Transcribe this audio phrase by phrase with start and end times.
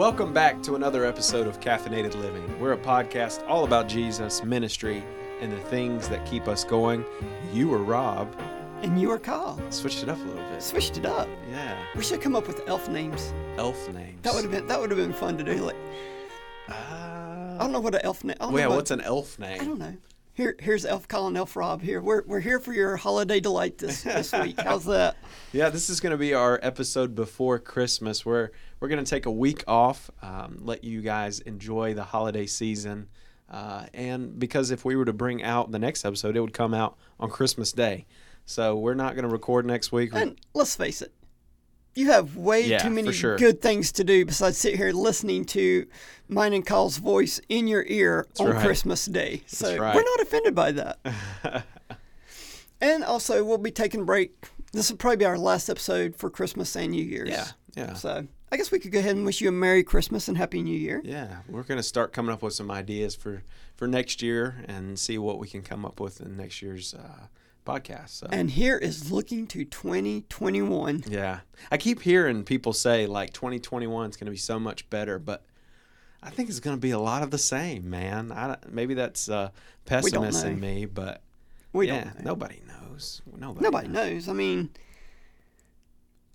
[0.00, 2.58] welcome back to another episode of Caffeinated Living.
[2.58, 5.04] We're a podcast all about Jesus, ministry,
[5.42, 7.04] and the things that keep us going.
[7.52, 8.34] You are Rob.
[8.80, 9.60] And you are Kyle.
[9.68, 10.62] Switched it up a little bit.
[10.62, 11.28] Switched it up.
[11.50, 11.76] Yeah.
[11.94, 13.34] We should come up with elf names.
[13.58, 14.18] Elf names.
[14.22, 15.56] That would have been that would have been fun to do.
[15.56, 15.76] Like
[16.70, 18.36] Uh, I don't know what an elf name.
[18.40, 19.60] Well, yeah, what's an elf name?
[19.60, 19.94] I don't know.
[20.40, 21.82] Here, here's Elf Colin, Elf Rob.
[21.82, 24.58] Here, we're we're here for your holiday delight this this week.
[24.58, 25.18] How's that?
[25.52, 28.24] Yeah, this is going to be our episode before Christmas.
[28.24, 28.48] We're
[28.80, 33.08] we're going to take a week off, um, let you guys enjoy the holiday season,
[33.50, 36.72] uh, and because if we were to bring out the next episode, it would come
[36.72, 38.06] out on Christmas Day.
[38.46, 40.14] So we're not going to record next week.
[40.14, 41.12] And let's face it,
[41.94, 43.36] you have way Yeah, too many sure.
[43.36, 45.86] good things to do besides sit here listening to
[46.28, 48.64] mine and Kyle's voice in your ear on right.
[48.64, 49.42] Christmas Day.
[49.46, 49.94] So right.
[49.94, 50.98] we're not offended by that.
[52.80, 54.32] and also, we'll be taking a break.
[54.72, 57.30] This will probably be our last episode for Christmas and New Year's.
[57.30, 57.94] yeah, yeah.
[57.94, 60.62] So I guess we could go ahead and wish you a Merry Christmas and Happy
[60.62, 61.00] New Year.
[61.04, 63.42] Yeah, we're going to start coming up with some ideas for
[63.76, 67.26] for next year and see what we can come up with in next year's uh,
[67.78, 68.08] podcast.
[68.10, 68.26] So.
[68.30, 71.04] And here is looking to 2021.
[71.08, 71.40] Yeah.
[71.70, 75.44] I keep hearing people say like 2021 is going to be so much better, but
[76.22, 78.32] I think it's going to be a lot of the same, man.
[78.32, 79.50] I maybe that's uh,
[79.86, 81.22] pessimist in me, but
[81.72, 82.30] We yeah, don't know.
[82.32, 83.22] nobody knows.
[83.36, 84.28] Nobody, Nobody knows.
[84.28, 84.70] I mean,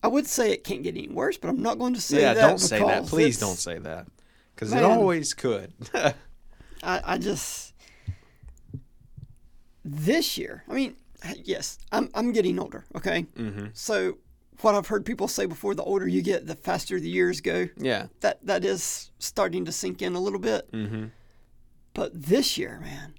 [0.02, 2.34] I would say it can't get any worse, but I'm not going to say Yeah,
[2.34, 2.48] that.
[2.48, 3.06] don't say that.
[3.08, 4.08] Please don't say that.
[4.56, 5.74] Cuz it always could.
[5.94, 6.14] I,
[6.84, 7.74] I just
[9.84, 10.64] this year.
[10.70, 10.96] I mean,
[11.44, 12.86] yes, I'm I'm getting older.
[12.96, 13.70] Okay, mhm.
[13.74, 14.18] so
[14.62, 17.68] what I've heard people say before: the older you get, the faster the years go.
[17.78, 18.08] Yeah.
[18.22, 20.72] That that is starting to sink in a little bit.
[20.72, 21.06] Mm-hmm.
[21.94, 23.14] But this year, man,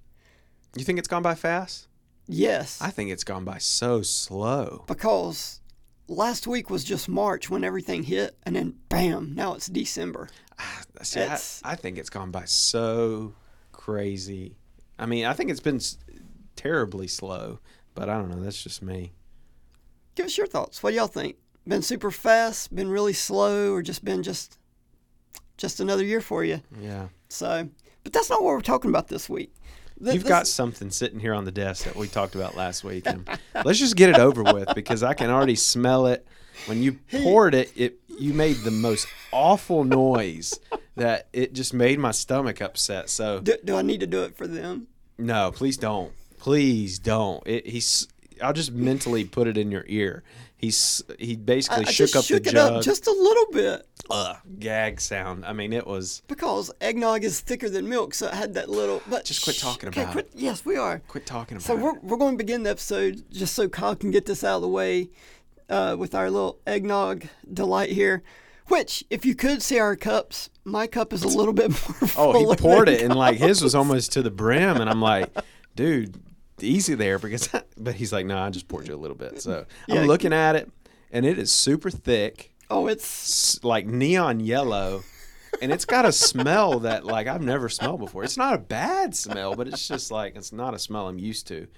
[0.77, 1.88] You think it's gone by fast?
[2.28, 4.84] yes, I think it's gone by so slow.
[4.86, 5.60] because
[6.08, 10.28] last week was just March when everything hit, and then bam, now it's December.
[11.02, 13.34] See, I, It's- I think it's gone by so
[13.72, 14.56] crazy.
[14.98, 15.98] I mean, I think it's been s-
[16.56, 17.58] terribly slow,
[17.96, 18.40] but I don't know.
[18.40, 19.12] That's just me.
[20.14, 20.83] Give us your thoughts.
[20.83, 21.36] What do y'all think?
[21.67, 22.73] Been super fast?
[22.74, 23.73] Been really slow?
[23.73, 24.58] Or just been just
[25.57, 26.61] just another year for you?
[26.80, 27.08] Yeah.
[27.29, 27.68] So,
[28.05, 29.52] but that's not what we're talking about this week.
[30.02, 32.84] Th- You've this- got something sitting here on the desk that we talked about last
[32.84, 33.07] week.
[33.07, 33.27] And
[33.64, 36.27] let's just get it over with because I can already smell it.
[36.67, 40.58] When you poured it, it you made the most awful noise
[40.95, 43.11] that it just made my stomach upset.
[43.11, 44.86] So Do, do I need to do it for them?
[45.18, 46.13] no, please don't.
[46.39, 47.42] Please don't.
[47.47, 48.08] It, he's.
[48.42, 50.23] I'll just mentally put it in your ear.
[50.58, 52.73] He's he basically I shook just up shook the it jug.
[52.74, 55.45] up just a little bit Ugh, gag sound.
[55.45, 56.23] I mean, it was.
[56.29, 59.02] because eggnog is thicker than milk, so it had that little.
[59.08, 61.01] But Just quit talking about quit- Yes, we are.
[61.08, 61.80] Quit talking about So it.
[61.83, 64.63] we're, we're going to begin the episode just so Kyle can get this out of
[64.63, 65.11] the way
[65.69, 68.23] uh, with our little eggnog delight here.
[68.69, 71.70] Which, if you could see our cups, my cup is a little bit
[72.02, 72.11] more.
[72.17, 75.30] Oh, he poured it, and like his was almost to the brim, and I'm like,
[75.77, 76.20] dude,
[76.61, 77.48] easy there, because.
[77.79, 79.42] But he's like, no, I just poured you a little bit.
[79.42, 80.01] So Yeah.
[80.01, 80.70] I'm looking at it,
[81.13, 85.05] and it is super thick, Oh, it's like neon yellow,
[85.63, 88.25] and it's got a smell that like I've never smelled before.
[88.25, 91.47] It's not a bad smell, but it's just like it's not a smell I'm used
[91.48, 91.69] to.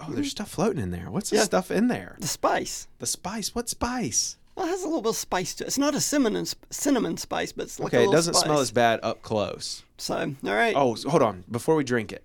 [0.00, 1.06] Oh, there's stuff floating in there.
[1.10, 1.44] What's the Yeah.
[1.44, 2.16] stuff in there?
[2.20, 2.88] the spice.
[2.98, 3.54] The spice.
[3.54, 4.36] What spice?
[4.56, 5.68] Well, it has a little bit of spice to it.
[5.68, 8.72] It's not a cinnamon cinnamon spice, but it's like a Okay, it doesn't smell as
[8.72, 9.84] bad up close.
[9.96, 10.74] So, all right.
[10.76, 11.44] Oh, so hold on.
[11.50, 12.24] Before we drink it,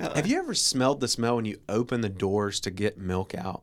[0.00, 3.34] Uh, have you ever smelled the smell when you open the doors to get milk
[3.34, 3.62] out?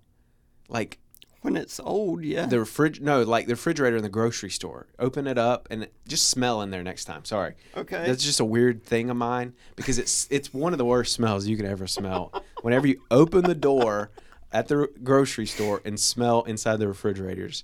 [0.68, 1.00] Like
[1.42, 2.46] when it's old, yeah.
[2.46, 4.88] the fridge, no, like the refrigerator in the grocery store.
[5.00, 7.26] Open it up and just smell in there next time.
[7.26, 8.06] Sorry, Okay.
[8.06, 11.48] that's just a weird thing of mine because it's it's one of the worst smells
[11.48, 12.32] you could ever smell.
[12.62, 14.12] Whenever you open the door
[14.52, 17.64] at the grocery store and smell inside the refrigerators,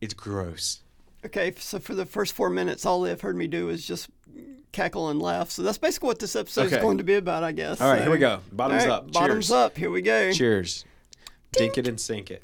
[0.00, 0.82] it's gross.
[1.24, 4.10] Okay, so for the first four minutes, all they've heard me do is just
[4.74, 5.50] cackle and laugh.
[5.50, 6.76] So that's basically what this episode Okay.
[6.76, 7.80] is going to be about, I guess.
[7.80, 8.40] All right, So- here we go.
[8.52, 9.12] Bottoms right, up.
[9.12, 9.50] Bottoms Cheers.
[9.52, 9.78] up.
[9.78, 10.32] Here we go.
[10.32, 10.84] Cheers.
[11.52, 12.42] Dink it and sink it.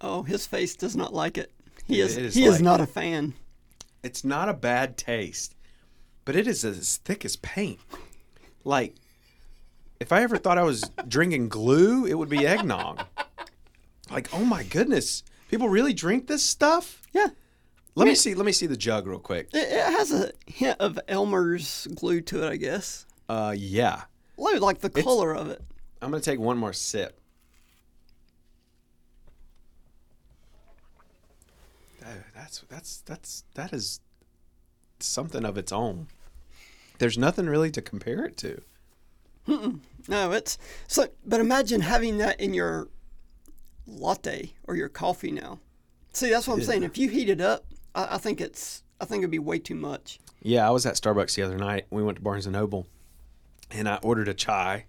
[0.00, 1.52] Oh, his face does not like it.
[1.86, 2.16] He is.
[2.16, 3.34] It is he is not a fan.
[4.02, 5.54] It's not a bad taste,
[6.24, 7.80] but it is as thick as paint.
[8.64, 8.94] Like,
[10.00, 13.02] if I ever thought I was drinking glue, it would be eggnog.
[14.10, 17.02] Like, oh my goodness, people really drink this stuff?
[17.12, 17.28] Yeah,
[17.96, 18.34] Let me see.
[18.34, 19.48] Let me see the jug real quick.
[19.52, 23.06] it, it has a hint of Elmer's glue to it, I guess.
[23.28, 24.02] Uh, yeah.
[24.36, 25.62] Look, like the color of it.
[26.02, 27.18] I'm gonna take one more sip.
[32.34, 34.00] That's that's that's that is
[35.00, 36.06] something of its own.
[36.98, 38.60] There's nothing really to compare it to.
[40.08, 41.08] No, it's so.
[41.24, 42.88] But imagine having that in your
[43.86, 45.58] latte or your coffee now.
[46.12, 46.66] See, that's what I'm Yeah.
[46.66, 46.82] saying.
[46.84, 47.64] If you heat it up,
[47.96, 50.20] I, I think it's I think it'd be way too much.
[50.42, 51.86] Yeah, I was at Starbucks the other night.
[51.90, 52.86] We went to Barnes and Noble,
[53.70, 54.84] and I ordered a chai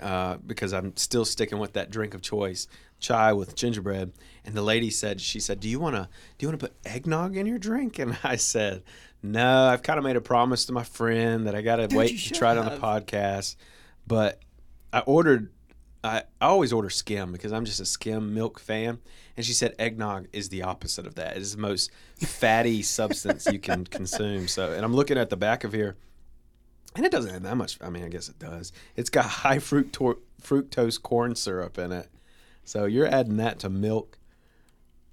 [0.00, 2.66] uh, because I'm still sticking with that drink of choice,
[2.98, 4.12] chai with gingerbread.
[4.44, 6.76] And the lady said, she said, "Do you want to do you want to put
[6.84, 8.82] eggnog in your drink?" And I said,
[9.22, 11.98] "No, I've kind of made a promise to my friend that I got to Dude,
[11.98, 13.56] wait to try it on the podcast."
[14.06, 14.40] But
[14.92, 15.50] I ordered.
[16.04, 18.98] I, I always order skim because I'm just a skim milk fan.
[19.36, 21.36] And she said eggnog is the opposite of that.
[21.36, 24.48] It is the most fatty substance you can consume.
[24.48, 25.96] So, and I'm looking at the back of here,
[26.94, 27.78] and it doesn't have that much.
[27.80, 28.72] I mean, I guess it does.
[28.96, 32.08] It's got high fructo- fructose corn syrup in it.
[32.64, 34.18] So you're adding that to milk.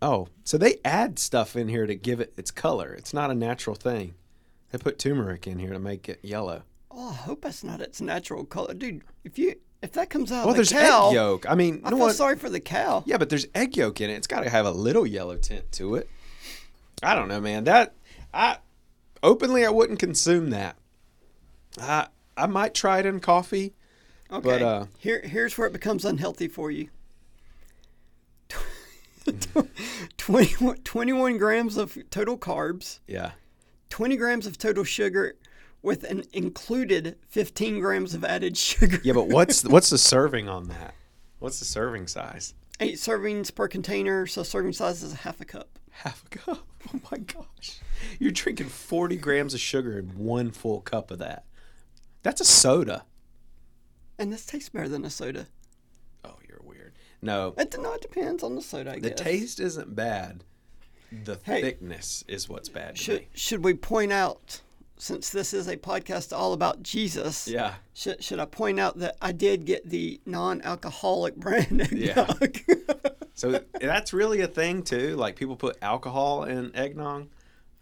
[0.01, 2.93] Oh, so they add stuff in here to give it its color.
[2.93, 4.15] It's not a natural thing.
[4.71, 6.63] They put turmeric in here to make it yellow.
[6.91, 9.03] Oh, I hope that's not its natural color, dude.
[9.23, 11.49] If you if that comes out Well, the there's cow, egg yolk.
[11.49, 13.03] I mean, I no feel one, sorry for the cow.
[13.05, 14.13] Yeah, but there's egg yolk in it.
[14.15, 16.09] It's got to have a little yellow tint to it.
[17.01, 17.63] I don't know, man.
[17.63, 17.93] That
[18.33, 18.57] I
[19.23, 20.75] openly I wouldn't consume that.
[21.79, 23.73] I I might try it in coffee.
[24.31, 24.41] Okay.
[24.41, 26.89] But, uh, Here here's where it becomes unhealthy for you.
[30.17, 33.31] 21, 21 grams of total carbs, Yeah.
[33.89, 35.35] 20 grams of total sugar,
[35.81, 38.99] with an included 15 grams of added sugar.
[39.03, 40.93] Yeah, but what's what's the serving on that?
[41.39, 42.53] What's the serving size?
[42.81, 45.79] Eight servings per container, so serving size is a half a cup.
[45.91, 46.59] Half a cup.
[46.93, 47.81] Oh my gosh.
[48.19, 51.43] You're drinking 40 grams of sugar in one full cup of that.
[52.23, 53.03] That's a soda.
[54.17, 55.47] And this tastes better than a soda.
[56.23, 56.93] Oh, you're weird.
[57.21, 59.19] No, It, no, it depends on the soda, I the guess.
[59.19, 60.45] taste isn't bad.
[61.11, 61.61] The Hey.
[61.61, 64.61] thickness is what's bad Should, should we point out,
[64.99, 67.73] since this is a podcast all about Jesus, Yeah.
[67.93, 72.27] should, should I point out that I did get the non alcoholic brand Yeah.
[72.41, 72.59] eggnog?
[73.35, 75.15] So that's really a thing too.
[75.15, 77.29] Like people put alcohol in eggnog.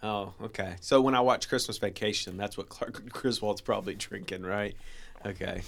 [0.03, 0.75] Oh, okay.
[0.81, 4.75] So when I watch Christmas Vacation, that's what Clark Griswold's probably drinking, right?
[5.25, 5.63] Okay.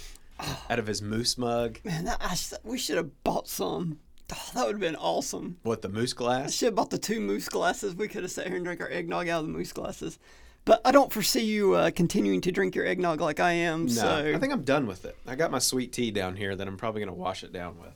[0.70, 1.80] Out of his moose mug.
[1.82, 3.98] Man, that, I, we should have bought some.
[4.32, 5.56] Oh, that would have been awesome.
[5.64, 6.54] What the moose I glass?
[6.54, 7.96] should have bought the two moose glasses.
[7.96, 10.20] We could have sat here and drank our eggnog out of the moose glasses.
[10.70, 13.86] But I don't foresee you uh, continuing to drink your eggnog like I am.
[13.86, 15.16] No, so I think I'm done with it.
[15.26, 17.92] I got my sweet tea down here that I'm probably gonna wash it down with.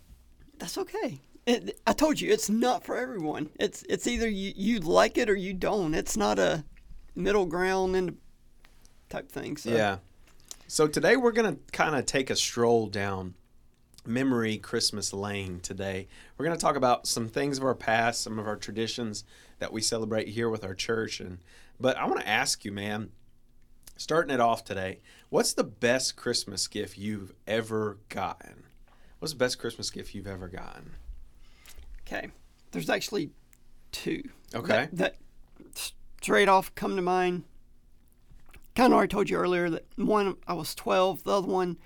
[0.58, 1.20] that's okay.
[1.46, 3.50] It, I told you it's not for everyone.
[3.60, 5.94] It's it's either you, you like it or you don't.
[5.94, 6.64] It's not a
[7.14, 8.16] middle ground and
[9.08, 9.56] type thing.
[9.56, 9.98] So Yeah.
[10.66, 13.34] So today we're going to kind of take a stroll down
[14.04, 16.08] memory Christmas lane today.
[16.36, 19.22] We're going to talk about some things of our past, some of our traditions
[19.60, 21.38] that we celebrate here with our church and
[21.80, 23.10] but I want to ask you, man,
[23.96, 25.00] starting it off today,
[25.30, 28.64] what's the best Christmas gift you've ever gotten?
[29.18, 30.92] What's the best Christmas gift you've ever gotten?
[32.06, 32.28] Okay.
[32.72, 33.30] There's actually
[33.92, 34.22] two.
[34.54, 34.88] Okay.
[34.92, 35.16] That,
[35.72, 37.44] that straight off come to mind.
[38.74, 41.78] Kind of already told you earlier that one I was 12, the other one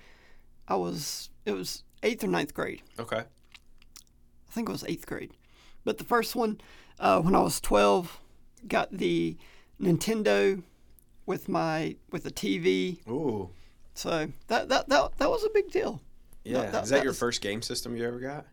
[0.67, 2.81] I was it was eighth or ninth grade.
[2.99, 3.19] Okay.
[3.19, 5.33] I think it was eighth grade.
[5.83, 6.59] But the first one,
[6.99, 8.19] uh, when I was 12,
[8.67, 9.37] got the
[9.81, 10.61] Nintendo
[11.25, 12.99] with my with the TV.
[13.07, 13.49] Ooh.
[13.93, 16.01] So that that that, that was a big deal.
[16.43, 16.71] Yeah.
[16.71, 18.45] that- Is that, that your was- first game system you ever got?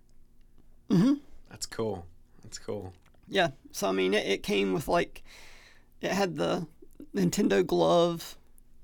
[0.90, 1.20] Mhm.
[1.50, 2.06] That's cool.
[2.42, 2.92] That's cool.
[3.28, 3.50] Yeah.
[3.72, 5.22] So I mean, it, it came with like,
[6.00, 6.66] it had the
[7.14, 8.36] Nintendo glove.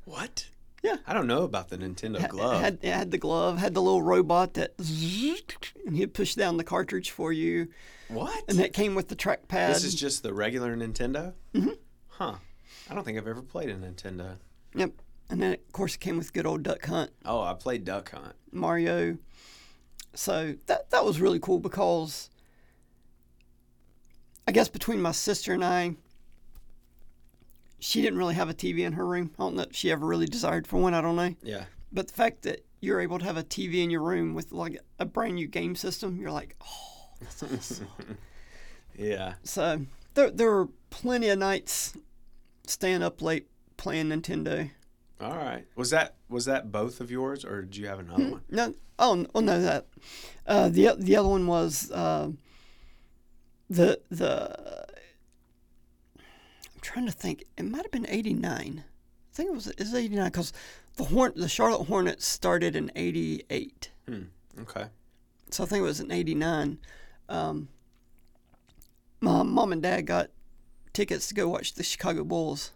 [0.04, 0.48] What?
[0.82, 0.96] Yeah.
[1.06, 2.60] I don't know about the Nintendo glove.
[2.60, 4.72] Had it had the glove, had the little robot that,
[5.86, 7.68] and he'd push down the cartridge for you,
[8.08, 8.42] what?
[8.48, 9.68] and it came with the trackpad.
[9.74, 11.34] This is just the regular Nintendo?
[11.54, 11.70] Mm-hmm.
[12.22, 12.34] Huh.
[12.90, 14.36] I don't think I've ever played a Nintendo.
[14.74, 14.92] yep.
[15.30, 18.10] And then of course it came with good old Duck Hunt, Oh, I played Duck
[18.10, 18.34] Hunt.
[18.50, 19.16] Mario.
[20.14, 22.28] So that that was really cool because
[24.46, 25.94] I guess between my sister and I,
[27.78, 29.30] she didn't really have a TV in her room.
[29.38, 30.94] I don't know if she ever really desired for one.
[30.94, 31.34] I don't know.
[31.42, 31.64] Yeah.
[31.92, 34.78] But the fact that you're able to have a TV in your room with like
[34.98, 37.88] a brand new game system, you're like, oh, that's awesome.
[38.96, 39.34] Yeah.
[39.44, 39.80] so
[40.14, 41.96] there, there were plenty of nights
[42.72, 44.70] staying up late playing Nintendo.
[45.20, 45.64] All right.
[45.76, 48.42] Was that was that both of yours or did you have another one?
[48.50, 49.86] No, oh, oh no, that
[50.46, 52.30] uh, the the other one was uh,
[53.70, 54.86] the the.
[56.16, 57.44] I'm trying to think.
[57.56, 58.82] It might have been '89.
[58.84, 60.52] I think it was is '89 because
[60.96, 63.90] the horn the Charlotte Hornets started in '88.
[64.08, 64.22] Hmm.
[64.60, 64.86] Okay.
[65.50, 66.78] so I think it was in '89.
[67.28, 67.68] Um,
[69.20, 70.30] my mom and dad got
[70.92, 72.72] tickets to go watch the Chicago Bulls,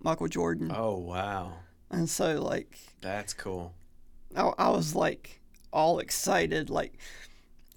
[0.00, 1.52] Michael Jordan, Oh wow.
[1.90, 3.74] and so like That's cool.
[4.36, 5.40] I, I was like
[5.72, 6.98] all excited, like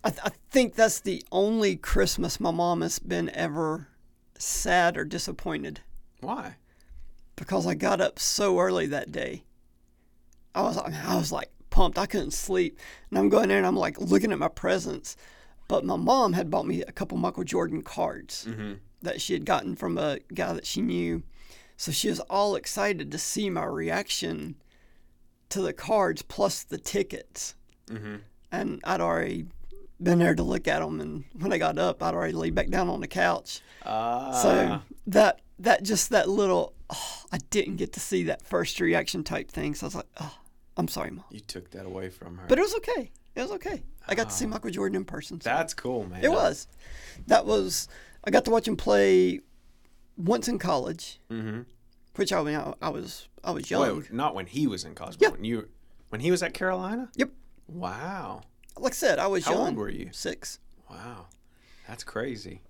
[0.04, 3.88] I, th- I think that's the only Christmas my mom has been ever
[4.38, 5.80] sad or disappointed
[6.20, 6.56] Why?
[7.36, 9.44] because I got up so early that day.
[10.56, 11.98] I was I, was like pumped.
[11.98, 12.78] I couldn't sleep,
[13.10, 15.16] and I'm going there and I'm like looking at my presents.
[15.68, 18.74] But my mom had bought me a couple Michael Jordan cards mm-hmm.
[19.04, 21.22] That she had gotten from a guy that she knew.
[21.78, 24.56] So she was all excited to see my reaction
[25.50, 27.56] to the cards plus the tickets.
[27.88, 28.16] Mm-hmm.
[28.52, 29.46] And I'd already
[30.02, 31.00] been there to look at them.
[31.02, 33.62] And when I got up, I'd already laid back down on the couch.
[33.84, 38.80] Uh, So that that just that little, oh, I didn't get to see that first
[38.80, 39.76] reaction type thing.
[39.76, 40.38] So I was like, oh,
[40.78, 42.46] I'm sorry, mom, you took that away from her.
[42.48, 43.12] but it was okay.
[43.36, 43.84] It was okay.
[44.08, 45.40] I got to see Michael Jordan in person.
[45.42, 46.24] so That's cool, man.
[46.24, 46.68] it was.
[47.28, 47.88] That was.
[48.24, 49.40] I got to watch him play
[50.18, 51.62] once in college, Mm-hmm.
[52.16, 53.98] which I mean I, I was I was young.
[53.98, 55.30] Wait, not when he was in college, Yeah.
[55.30, 55.68] when you
[56.10, 57.10] when he was at Carolina?
[57.16, 57.30] Yep.
[57.68, 58.42] Wow.
[58.78, 59.62] Like I said, I was How young.
[59.62, 60.10] How old were you?
[60.12, 60.60] Six.
[60.90, 61.28] Wow.
[61.88, 62.62] That's crazy.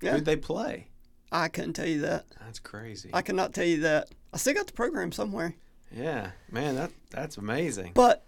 [0.00, 0.12] Yeah.
[0.12, 0.88] Who'd they play?
[1.30, 2.26] I couldn't tell you that.
[2.44, 3.10] That's crazy.
[3.12, 4.08] I cannot tell you that.
[4.34, 5.54] I still got the program somewhere,
[5.90, 6.30] yeah.
[6.50, 7.92] Man, that that's amazing.
[7.94, 8.24] but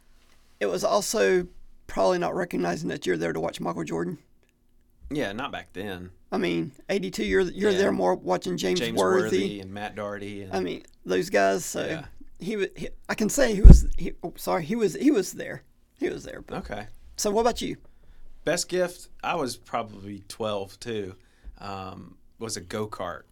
[0.60, 1.46] it was also
[1.86, 4.18] probably not recognizing that you're there to watch Michael Jordan.
[5.10, 6.10] Yeah, not back then.
[6.32, 7.24] I mean, 82.
[7.24, 7.78] You're you're Yeah.
[7.78, 9.22] there more watching James, James Worthy.
[9.38, 11.64] Worthy, and Matt Doherty and I mean, those guys.
[11.64, 12.04] So Yeah.
[12.38, 13.86] he, wa- he, I can say he was.
[13.96, 14.94] He, oh, sorry, he was.
[14.94, 15.62] He was there.
[15.98, 16.42] He was there.
[16.42, 16.86] But, Okay.
[17.16, 17.76] so what about you?
[18.44, 21.14] Best gift, I was probably 12 too,
[21.58, 23.22] um, was a go kart.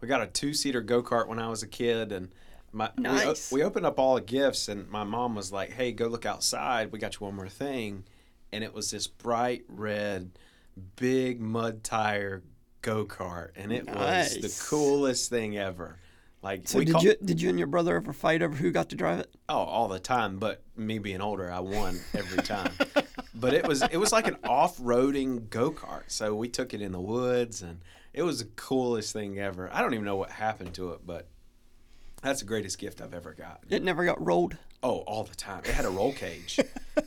[0.00, 2.32] We got a two seater go kart when I was a kid, and
[2.72, 3.50] my we Nice.
[3.50, 6.92] we, opened up all the gifts, and my mom was like, "Hey, go look outside.
[6.92, 8.04] We got you one more thing,"
[8.52, 10.30] and it was this bright red,
[10.96, 12.42] big mud tire
[12.82, 15.96] go kart, and it was the coolest thing ever.
[16.42, 18.70] Like So we did call- you did you and your brother ever fight over who
[18.70, 19.30] got to drive it?
[19.48, 20.38] Oh, all the time.
[20.38, 22.72] But me being older, I won every time.
[23.34, 26.04] but it was it was like an off-roading go-kart.
[26.08, 27.80] So we took it in the woods, and
[28.14, 29.68] it was the coolest thing ever.
[29.70, 31.28] I don't even know what happened to it, but
[32.22, 33.60] that's the greatest gift I've ever got.
[33.68, 34.56] It never got rolled.
[34.82, 35.60] Oh, all the time.
[35.66, 36.58] It had a roll cage.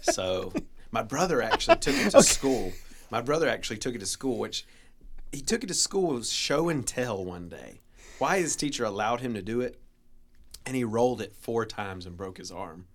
[0.02, 0.54] so
[0.92, 2.72] my brother actually took it to school.
[3.14, 4.66] My brother actually took it to school, which
[5.32, 7.82] he took it to school as show and tell one day.
[8.18, 9.80] Why his teacher allowed him to do it,
[10.66, 12.88] and he rolled it four times and broke his arm.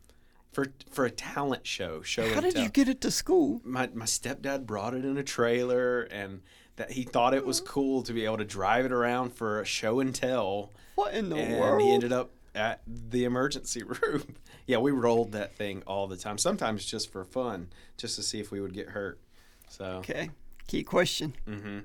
[0.50, 2.62] For for a talent show, show How and did tell.
[2.64, 3.60] you get it to school?
[3.64, 6.40] my my stepdad brought it in a trailer and
[6.76, 9.64] that he thought it was cool to be able to drive it around for a
[9.64, 11.80] show and tell What in the and world?
[11.82, 14.34] he ended up at the emergency room.
[14.66, 16.38] yeah, we rolled that thing all the time.
[16.38, 19.20] Sometimes just for fun, just to see if we would get hurt.
[19.68, 20.30] So, okay.
[20.66, 21.80] Key question: hmm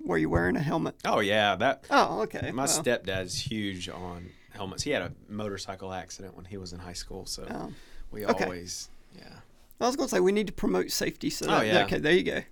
[0.00, 0.96] Were you wearing a helmet?
[1.04, 2.50] oh yeah, that Oh, okay.
[2.52, 4.82] my well, stepdad's huge on helmets.
[4.82, 7.72] He had a motorcycle accident when he was in high school, so Oh.
[8.10, 8.44] we Okay.
[8.44, 9.40] always, yeah.
[9.80, 11.30] I was gonna say we need to promote safety.
[11.30, 11.84] So Oh, yeah.
[11.84, 12.42] okay, there you go.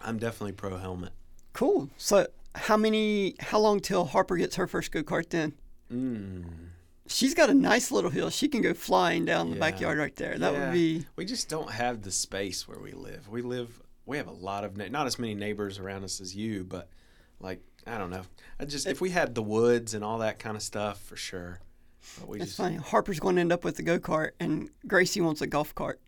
[0.00, 1.12] I'm definitely pro helmet.
[1.52, 1.88] Cool.
[1.96, 3.34] So how many?
[3.40, 5.30] How long till Harper gets her first go kart?
[5.30, 5.54] Then
[5.92, 6.44] Mm.
[7.06, 8.30] she's got a nice little hill.
[8.30, 9.60] She can go flying down the Yeah.
[9.60, 10.38] backyard right there.
[10.38, 10.66] That Yeah.
[10.66, 13.28] would be We just don't have the space where we live.
[13.28, 13.81] We live.
[14.06, 16.88] We have a lot of na- not as many neighbors around us as you, but
[17.40, 18.22] like I don't know.
[18.60, 21.60] I just if we had the woods and all that kind of stuff for sure.
[22.18, 22.76] But we it's just funny.
[22.76, 26.00] Harper's going to end up with the go kart, and Gracie wants a golf cart.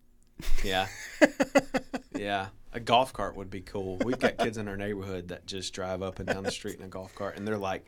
[0.64, 0.88] yeah
[2.16, 3.98] yeah a golf cart would be cool.
[4.04, 6.84] We've got kids in our neighborhood that just drive up and down the street in
[6.84, 7.86] a golf cart, and they're like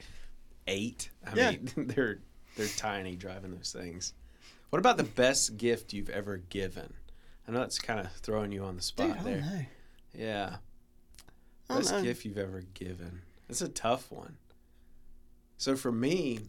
[0.68, 1.10] eight.
[1.26, 1.50] I Yeah.
[1.50, 2.20] mean, they're
[2.56, 4.12] they're tiny driving those things.
[4.70, 6.92] What about the best gift you've ever given?
[7.48, 9.68] I know that's kind of throwing you on the spot Dude, I there.
[10.16, 10.56] Yeah.
[11.68, 12.02] Best know.
[12.02, 13.22] gift you've ever given.
[13.48, 14.36] It's a tough one.
[15.58, 16.40] So for me,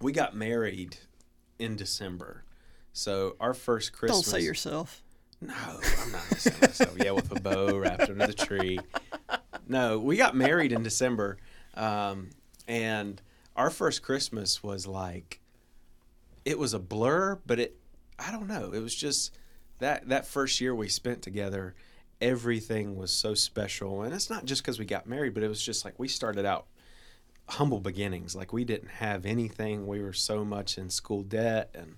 [0.00, 0.96] we got married
[1.58, 2.44] in December.
[2.92, 4.22] So our first Christmas.
[4.22, 5.02] Don't say yourself.
[5.40, 6.96] No, I'm not gonna say myself.
[6.96, 8.78] Yeah, with a bow wrapped under the tree.
[9.68, 11.36] No, we got married in December,
[11.74, 12.30] um,
[12.66, 13.20] and
[13.54, 15.40] our first Christmas was like,
[16.44, 17.76] it was a blur, but it,
[18.18, 19.36] I don't know, it was just
[19.78, 21.74] that that first year we spent together.
[22.20, 25.62] Everything was so special, and it's not just because we got married, but it was
[25.62, 26.66] just like we started out
[27.48, 28.34] humble beginnings.
[28.34, 29.86] Like we didn't have anything.
[29.86, 31.96] We were so much in school debt, and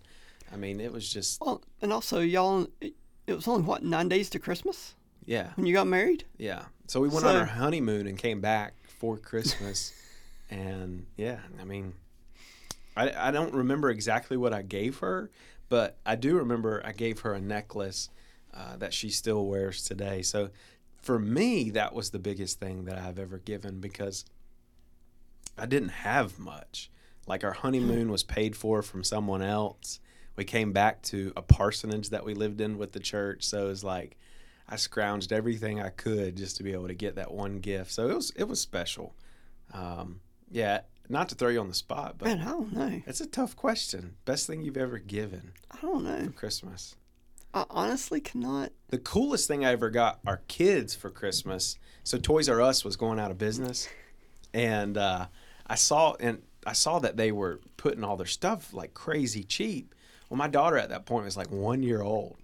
[0.53, 2.95] I mean, it was just Well, and also y'all, it,
[3.27, 4.95] it was only what nine days to Christmas
[5.29, 5.51] yeah.
[5.57, 6.25] when you got married.
[6.39, 6.65] Yeah.
[6.87, 9.93] So we went on our honeymoon and came back for Christmas.
[10.51, 11.93] and yeah, I mean,
[12.97, 15.31] I, I don't remember exactly what I gave her,
[15.69, 18.09] but I do remember I gave her a necklace
[18.59, 20.23] uh, that she still wears today.
[20.23, 20.51] So
[21.01, 24.25] for me, that was the biggest thing that I've ever given because
[25.57, 26.91] I didn't have much.
[27.27, 30.01] Like our honeymoon was paid for from someone else.
[30.37, 33.45] We came back to a parsonage that we lived in with the church.
[33.45, 34.17] So it was like,
[34.69, 37.91] I scrounged everything I could just to be able to get that one gift.
[37.93, 39.15] So it was it was special.
[39.73, 43.03] Um, yeah, not to throw you on the spot, but Man, I don't know.
[43.07, 44.17] it's a tough question.
[44.25, 46.25] Best thing you've ever given I don't know.
[46.27, 46.97] for Christmas.
[47.55, 48.73] I honestly cannot.
[48.89, 51.79] The coolest thing I ever got our kids for Christmas.
[52.05, 53.89] So Toys R Us was going out of business,
[54.55, 55.27] and uh,
[55.67, 59.95] I saw and I saw that they were putting all their stuff like crazy cheap.
[60.29, 62.37] Well, my daughter at that point was like one year old,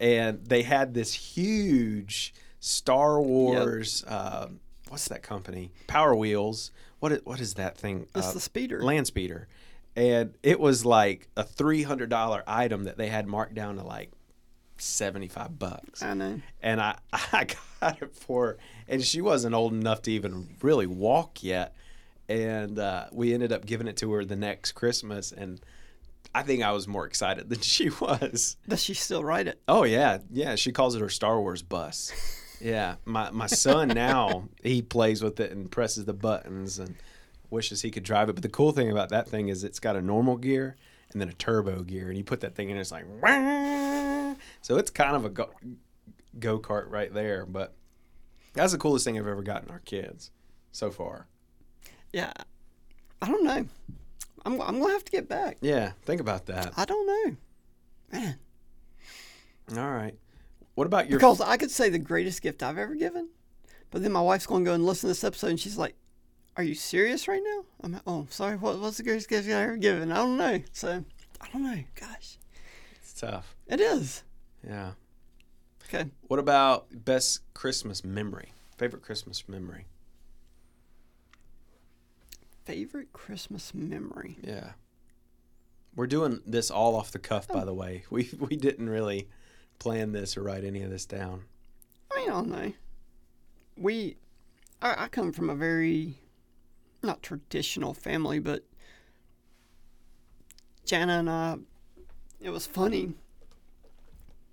[0.00, 4.04] and they had this huge Star Wars.
[4.06, 4.48] Uh,
[4.88, 5.70] what's that company?
[5.86, 6.70] Power Wheels.
[7.00, 8.06] What is, what is that thing?
[8.14, 8.82] It's Uh, the speeder.
[8.82, 9.48] land speeder
[9.94, 14.10] and it was like a $300 item that they had marked down to like
[14.78, 16.02] 75 bucks.
[16.02, 16.40] I know.
[16.62, 17.46] and I, I
[17.80, 18.58] got it for her.
[18.88, 21.74] And she wasn't old enough to even really walk yet.
[22.28, 25.60] And uh, we ended up giving it to her the next christmas and
[26.34, 28.56] i think i was more excited than she was.
[28.68, 29.60] Does she still ride it?
[29.68, 30.18] oh yeah.
[30.32, 32.12] Yeah she calls it her star wars bus.
[32.60, 32.96] Yeah.
[33.04, 36.96] My, my son now he plays with it and presses the buttons and
[37.50, 38.32] wishes he could drive it.
[38.32, 40.74] But the cool thing about that thing is it's got a normal gear
[41.16, 44.76] and then a turbo gear and you put that thing in it's like "Wah!" so
[44.76, 45.48] it's kind of a go,
[46.38, 47.72] go-kart right there but
[48.52, 50.30] that's the coolest thing i've ever gotten our kids
[50.72, 51.26] so far
[52.12, 52.34] Yeah.
[53.22, 53.64] I don't know.
[54.44, 55.56] I'm, I'm to have to get back.
[55.62, 57.36] yeah think about that I don't know.
[58.12, 58.36] Man.
[59.78, 60.18] all right
[60.74, 63.30] what about your Because I could say the greatest gift I've ever given,
[63.90, 65.94] but then my wife's to go and listen to this episode and she's like,
[66.56, 67.64] Are you serious right now?
[67.82, 68.56] I'm like, Oh, sorry.
[68.56, 70.10] What, what's the greatest gift I've ever given?
[70.10, 70.62] I don't know.
[70.72, 71.04] So,
[71.40, 71.82] I don't know.
[71.94, 72.38] Gosh.
[72.96, 74.22] it's tough It is.
[74.66, 74.92] yeah
[75.84, 76.10] Okay.
[76.22, 78.52] What about best Christmas memory?
[78.76, 79.86] Favorite Christmas memory?
[82.64, 84.36] Favorite Christmas memory?
[84.42, 84.70] Yeah.
[85.94, 87.64] We're doing this all off the cuff, by oh.
[87.64, 88.04] the way.
[88.10, 89.28] We we didn't really
[89.78, 91.44] plan this or write any of this down.
[92.12, 92.72] I mean, I don't know.
[93.76, 94.16] We,
[94.82, 96.18] I, I come from a very,
[97.06, 98.64] not traditional family, but
[100.84, 101.56] Jana and I,
[102.40, 103.14] it was funny.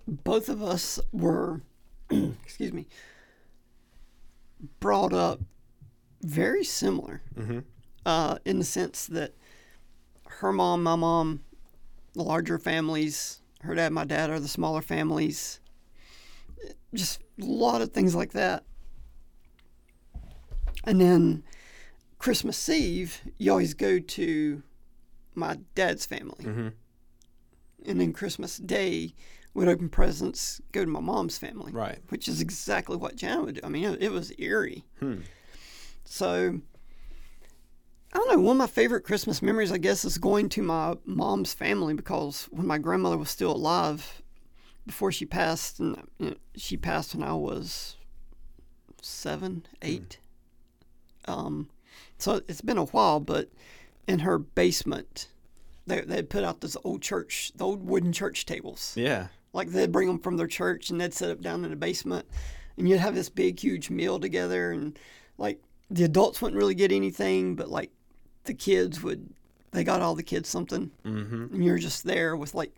[0.06, 1.60] Both of us were,
[2.10, 2.86] excuse me,
[4.80, 5.40] brought up
[6.22, 7.58] very similar Mm-hmm.
[8.06, 9.34] uh, in the sense that
[10.26, 11.40] her mom, my mom,
[12.14, 15.60] the larger families, her dad, my dad are the smaller families.
[16.94, 18.64] Just a lot of things like that.
[20.84, 21.42] And then
[22.24, 24.62] Christmas Eve, you always go to
[25.34, 26.42] my dad's family.
[26.42, 26.68] Mm-hmm.
[27.84, 29.12] And then Christmas Day,
[29.52, 31.70] we'd open presents, go to my mom's family.
[31.70, 31.98] Right.
[32.08, 33.60] Which is exactly what Jan would do.
[33.62, 34.86] I mean, it, it was eerie.
[35.00, 35.18] Hmm.
[36.06, 36.60] So,
[38.14, 38.40] I don't know.
[38.40, 42.48] One of my favorite Christmas memories, I guess, is going to my mom's family because
[42.50, 44.22] when my grandmother was still alive,
[44.86, 47.96] before she passed, and you know, she passed when I was
[49.02, 50.16] seven, eight.
[51.26, 51.68] Um,
[52.18, 53.48] so it's been a while, but
[54.06, 55.28] in her basement,
[55.86, 59.28] they they put out this old church, the old wooden church tables Yeah.
[59.52, 62.26] like they'd bring them from their church and they'd set up down in the basement
[62.76, 64.98] and you'd have this big huge meal together and
[65.38, 67.90] like the adults wouldn't really get anything but like
[68.44, 69.28] the kids would
[69.72, 71.54] they got all the kids something Mm-hmm.
[71.54, 72.74] and you're just there with like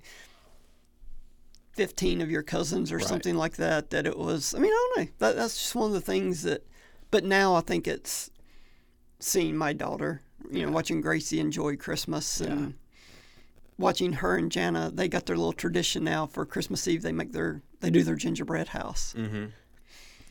[1.72, 3.07] 15 of your cousins or Right.
[3.07, 5.88] something like that that it was i mean i don't know that, that's just one
[5.88, 6.66] of the things that
[7.11, 8.31] but now i think it's
[9.19, 12.73] seeing my daughter you know watching gracie enjoy christmas and Yeah.
[13.79, 17.33] watching her and jana they got their little tradition now for christmas eve they make
[17.33, 19.47] their they do their gingerbread house Mm-hmm.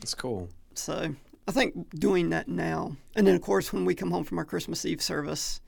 [0.02, 0.50] It's cool.
[0.74, 1.16] so
[1.48, 4.46] i think doing that now and then of course when we come home from our
[4.46, 5.60] christmas eve service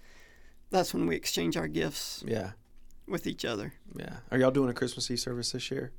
[0.69, 2.51] that's when we exchange our gifts Yeah.
[3.07, 4.17] with each other Yeah.
[4.31, 5.91] Are y'all doing a Christmas Eve service this year?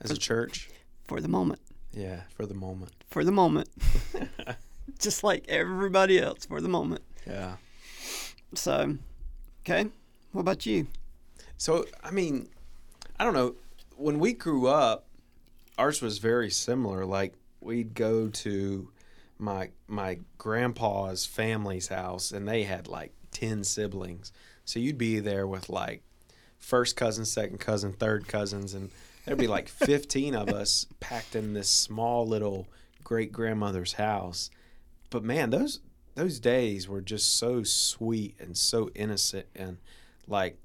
[0.00, 0.68] As a church?
[1.04, 1.60] for the moment
[1.92, 2.92] Yeah, for the moment.
[3.08, 3.68] for the moment
[4.98, 7.56] just like everybody else for the moment Yeah.
[8.54, 8.96] so
[9.64, 9.88] okay
[10.32, 10.86] what about you
[11.56, 12.48] So, I mean,
[13.18, 13.56] I don't know.
[13.96, 15.06] When we grew up,
[15.76, 17.04] ours was very similar.
[17.04, 18.90] Like we'd go to
[19.38, 24.32] my my grandpa's family's house, and they had like ten siblings.
[24.64, 26.02] So you'd be there with like
[26.58, 28.90] first cousin, second cousin, third cousins, and
[29.24, 32.68] there'd be like fifteen of us packed in this small little
[33.02, 34.48] great grandmother's house.
[35.10, 35.80] But man, those
[36.14, 39.78] those days were just so sweet and so innocent and
[40.26, 40.58] like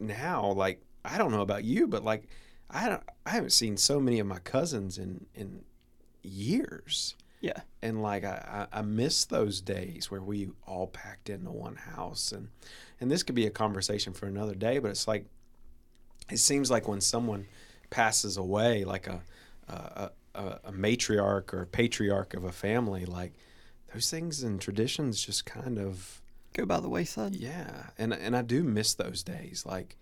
[0.00, 2.26] now like I don't know about you, but like
[2.70, 5.64] I don't I haven't seen so many of my cousins in in
[6.22, 7.14] years.
[7.40, 12.32] yeah And like I, I miss those days where we all packed into one house
[12.32, 12.48] and
[13.00, 15.26] and this could be a conversation for another day, but it's like
[16.30, 17.46] it seems like when someone
[17.90, 19.20] passes away, like a
[19.68, 23.32] a, a, a matriarch or a patriarch of a family, like
[23.94, 26.20] those things and traditions just kind of
[26.52, 27.34] Go by the wayside.
[27.34, 29.64] yeah, and and I do miss those days.
[29.66, 29.96] Like,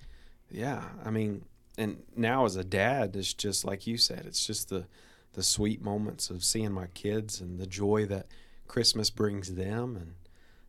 [0.50, 1.44] yeah, I mean,
[1.78, 4.86] and now as a dad, it's just like you said, it's just the
[5.32, 8.26] the sweet moments of seeing my kids and the joy that
[8.68, 10.14] Christmas brings them, and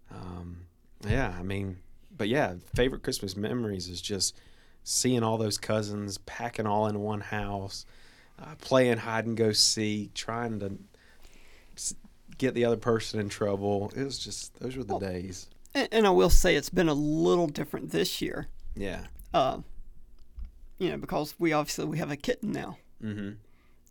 [0.09, 0.57] um,
[1.05, 1.79] yeah, I mean,
[2.15, 4.37] but yeah, favorite Christmas memories is just
[4.85, 7.85] seeing all those cousins packing all in one house,
[8.39, 10.77] uh, playing hide and go seek, trying to
[12.37, 13.91] get the other person in trouble.
[13.95, 15.47] It was just those were the Well, days.
[15.73, 18.47] And, and I will say it's been a little different this year.
[18.75, 19.05] Yeah.
[19.33, 19.59] Uh,
[20.77, 22.77] you know, because we obviously we have a kitten now.
[23.03, 23.31] Mm-hmm.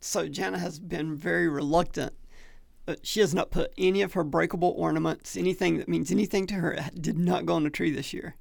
[0.00, 2.12] So Jana has been very reluctant.
[2.88, 6.54] Uh, she has not put any of her breakable ornaments, anything that means anything to
[6.54, 8.34] her, did not go on the tree this year.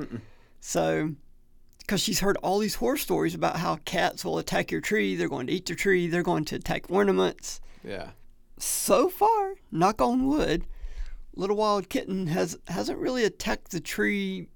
[0.60, 1.14] so,
[1.78, 5.28] because she's heard all these horror stories about how cats will attack your tree, they're
[5.28, 7.62] going to eat your tree, they're going to attack ornaments.
[7.82, 8.10] Yeah.
[8.58, 10.66] So far, knock on wood,
[11.34, 14.48] little wild kitten has hasn't really attacked the tree.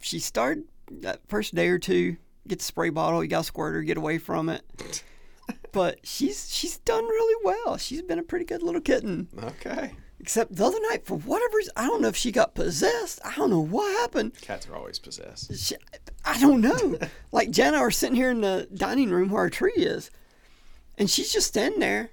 [0.00, 3.74] She started that first day or two, get the spray bottle, you got to squirt
[3.74, 5.02] her, get away from it.
[5.72, 7.76] but she's she's done really well.
[7.76, 9.28] She's been a pretty good little kitten.
[9.42, 9.92] Okay.
[10.20, 13.20] Except the other night, for whatever reason, I don't know if she got possessed.
[13.24, 14.34] I don't know what happened.
[14.40, 15.56] Cats are always possessed.
[15.56, 15.76] She,
[16.24, 16.98] I don't know.
[17.30, 20.10] like Jana are sitting here in the dining room where our tree is,
[20.96, 22.10] and she's just standing there.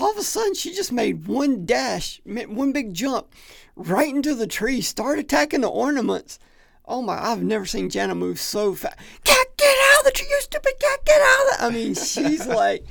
[0.00, 3.34] All of a sudden, she just made one dash, one big jump,
[3.74, 6.38] right into the tree, start attacking the ornaments.
[6.86, 7.18] Oh my!
[7.20, 8.96] I've never seen Jana move so fast.
[9.24, 10.28] Cat, get out of the tree!
[10.30, 11.64] You stupid cat, get out of the.
[11.64, 12.86] I mean, she's like.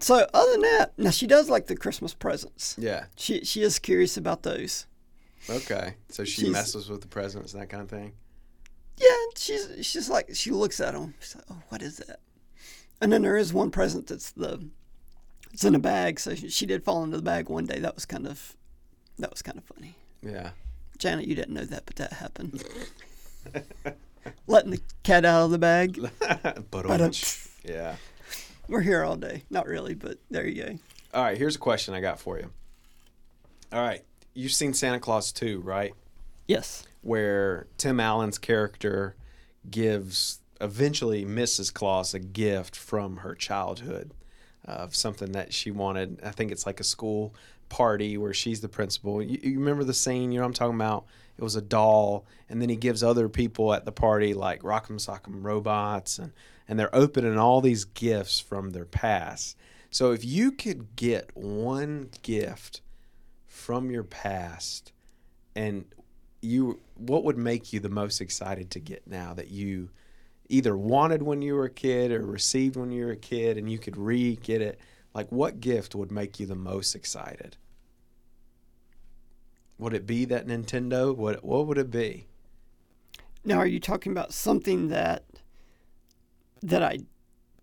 [0.00, 2.76] So other than that, now she does like the Christmas presents.
[2.78, 3.06] Yeah.
[3.16, 4.86] She she is curious about those.
[5.48, 5.94] Okay.
[6.10, 8.12] So she She's- messes with the presents and that kind of thing.
[8.98, 11.14] Yeah, she's she's like she looks at them.
[11.20, 12.20] She's like, "Oh, what is that?"
[13.00, 14.68] And then there is one present that's the
[15.56, 16.20] it's in a bag.
[16.20, 17.78] So she, she did fall into the bag one day.
[17.78, 18.54] That was kind of
[19.18, 19.96] that was kind of funny.
[20.22, 20.50] Yeah.
[20.98, 22.62] Janet, you didn't know that, but that happened.
[24.46, 25.98] Letting the cat out of the bag.
[26.70, 27.96] but yeah.
[28.68, 29.44] We're here all day.
[29.48, 30.78] Not really, but there you go.
[31.14, 31.38] All right.
[31.38, 32.50] Here's a question I got for you.
[33.72, 34.02] All right.
[34.34, 35.94] You've seen Santa Clause 2, right?
[36.46, 36.86] Yes.
[37.00, 39.16] Where Tim Allen's character
[39.70, 41.72] gives eventually Mrs.
[41.72, 44.12] Claus a gift from her childhood
[44.66, 46.20] of something that she wanted.
[46.24, 47.34] I think it's like a school
[47.68, 49.22] party where she's the principal.
[49.22, 50.32] You, you remember the scene?
[50.32, 51.06] You know what I'm talking about?
[51.38, 54.98] It was a doll, and then he gives other people at the party like Rock'em
[54.98, 56.32] Sock'em robots, and
[56.68, 59.56] and they're opening all these gifts from their past.
[59.90, 62.80] So if you could get one gift
[63.46, 64.92] from your past,
[65.54, 65.84] and
[66.40, 69.90] you, what would make you the most excited to get now that you
[70.48, 73.70] either wanted when you were a kid or received when you were a kid, and
[73.70, 74.78] you could re-get it?
[75.14, 77.56] Like, what gift would make you the most excited?
[79.78, 81.14] Would it be that Nintendo?
[81.14, 82.26] What What would it be?
[83.44, 85.24] Now, are you talking about something that
[86.62, 86.98] that I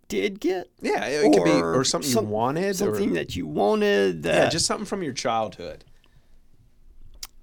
[0.08, 0.70] did get?
[0.82, 4.24] Yeah, it could be Or something some- you wanted, Something or that you wanted?
[4.24, 5.86] That yeah, just something from your childhood.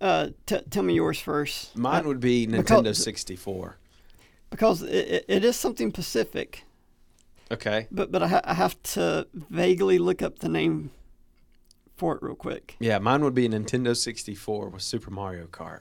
[0.01, 1.77] uh, t- tell me yours first.
[1.77, 3.77] Mine Uh, would be because- Nintendo 64.
[4.51, 6.65] Because it, it, is something Pacific,
[7.51, 7.87] Okay.
[7.91, 10.91] but but I, ha- I have to vaguely look up the name
[11.97, 12.77] for it real quick.
[12.79, 15.81] Yeah, mine would be Nintendo 64 with Super Mario Kart.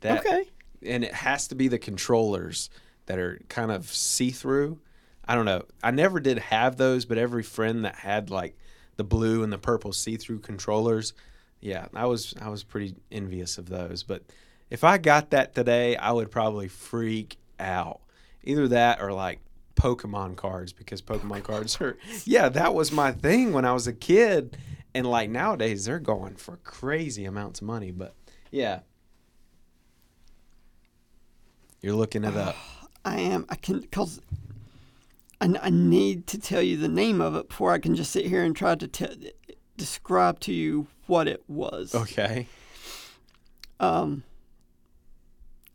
[0.00, 0.44] That, okay.
[0.84, 2.70] And it has to be the controllers
[3.06, 4.78] that are kind of see through.
[5.24, 5.64] I don't know.
[5.82, 8.56] I never did have those, but every friend that had like
[8.96, 11.12] the blue and the purple see through controllers,
[11.60, 14.02] yeah, I was I was pretty envious of those.
[14.02, 14.22] But
[14.70, 18.00] if I got that today, I would probably freak out.
[18.44, 19.40] Either that or like
[19.76, 23.92] Pokemon cards because Pokemon cards are yeah, that was my thing when I was a
[23.92, 24.56] kid.
[24.94, 27.90] And like nowadays they're going for crazy amounts of money.
[27.90, 28.14] But
[28.50, 28.80] yeah.
[31.80, 32.56] You're looking it up.
[33.04, 33.46] I am.
[33.48, 34.20] I can because
[35.40, 38.26] I, I need to tell you the name of it before I can just sit
[38.26, 39.32] here and try to te-
[39.76, 41.94] describe to you what it was.
[41.94, 42.46] Okay.
[43.80, 44.22] Um,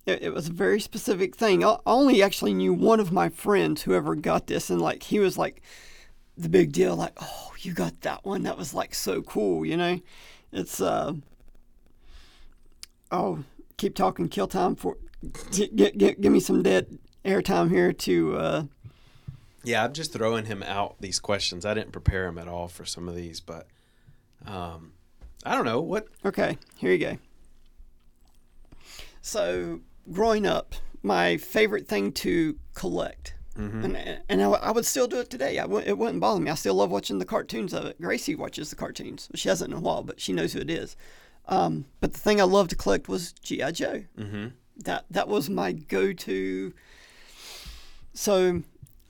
[0.08, 1.64] it, it was a very specific thing.
[1.64, 5.20] I only actually knew one of my friends who ever got this, and like he
[5.20, 5.62] was like
[6.38, 6.96] the big deal.
[6.96, 8.44] Like, oh, you got that one?
[8.44, 10.00] That was like so cool, you know.
[10.52, 11.14] It's uh,
[13.12, 13.44] oh,
[13.76, 14.98] keep talking, kill time for.
[15.52, 18.64] Get, get, get, give me some dead airtime here to uh,
[19.64, 21.66] Yeah, I'm just throwing him out these questions.
[21.66, 23.68] I didn't prepare him at all for some of these, but
[24.46, 24.94] um,
[25.44, 26.08] I don't know what.
[26.24, 27.18] Okay, here you go.
[29.22, 33.86] So, growing up, my favorite thing to collect, Mm-hmm.
[33.86, 35.58] and and I, I would still do it today.
[35.58, 36.52] I w- it wouldn't bother me.
[36.52, 38.00] I still love watching the cartoons of it.
[38.00, 39.30] Gracie watches the cartoons.
[39.34, 40.96] She hasn't in a while, but she knows who it is.
[41.48, 44.04] Um, but the thing I loved to collect was GI Joe.
[44.16, 44.48] Mm-hmm.
[44.84, 46.72] That that was my go-to.
[48.14, 48.62] So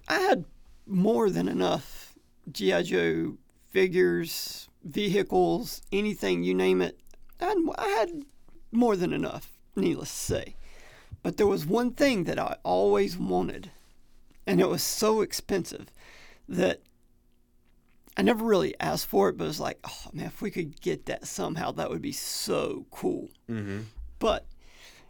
[0.08, 0.46] I had
[0.86, 2.14] more than enough
[2.50, 3.34] GI Joe
[3.70, 6.98] figures, vehicles, anything you name it.
[7.42, 8.24] I I had
[8.72, 10.56] more than enough, needless to say.
[11.24, 13.72] But there was one thing that I always wanted,
[14.46, 15.88] and it was so expensive
[16.48, 16.82] that
[18.16, 20.80] I never really asked for it, but it was like, oh man, if we could
[20.82, 23.30] get that somehow, that would be so cool.
[23.50, 23.82] Mm-hmm.
[24.20, 24.46] But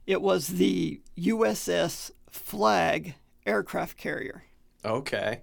[0.05, 3.15] it was the USS Flagg
[3.45, 4.43] aircraft carrier.
[4.83, 5.41] Okay.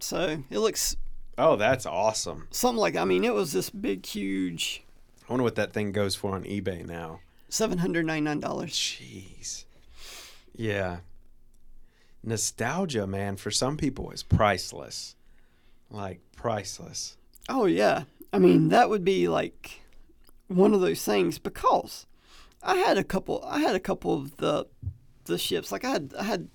[0.00, 0.96] So it looks
[1.36, 2.48] Oh, that's awesome.
[2.50, 4.82] something like, I mean, it was this big, huge
[5.28, 7.20] I wonder what that thing goes for on eBay now.
[7.50, 8.40] $799.
[8.40, 9.64] Jeez.
[10.54, 10.98] Yeah.
[12.22, 15.14] Nostalgia, man, for some people is priceless.
[15.90, 17.16] Like priceless.
[17.48, 18.04] Oh yeah.
[18.32, 19.80] I mean, that would be like
[20.48, 22.06] one of those things because
[22.62, 24.66] I had a couple I had a couple of the
[25.24, 25.72] the ships.
[25.72, 26.48] Like I had I had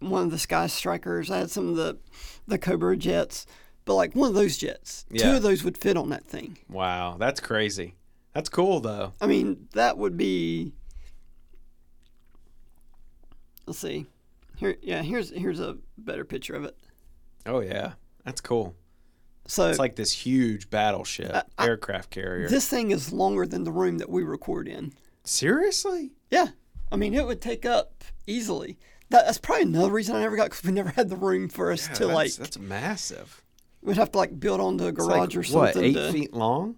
[0.00, 1.98] one of the Sky Strikers, I had some of the
[2.46, 3.46] the Cobra jets,
[3.84, 6.58] but like one of those jets, two of those would fit on that thing.
[6.68, 7.94] Wow, that's crazy.
[8.34, 9.12] That's cool though.
[9.20, 10.72] I mean, that would be
[13.66, 14.06] Let's see.
[14.56, 16.76] Here yeah, here's here's a better picture of it.
[17.46, 17.92] Oh yeah.
[18.24, 18.74] That's cool.
[19.46, 22.48] So It's like this huge battleship, Uh, I- aircraft carrier.
[22.48, 24.92] this thing is longer than the room that we record in.
[25.22, 26.12] Seriously?
[26.30, 26.48] Yeah,
[26.90, 28.78] I mean it would take up easily.
[29.10, 31.70] That, that's probably another reason I never got because we never had the room for
[31.70, 32.32] us Yeah, to that's, like.
[32.34, 33.42] that's massive.
[33.82, 35.76] We'd have to like build onto a garage like, or something.
[35.76, 36.76] What, eight to, feet long?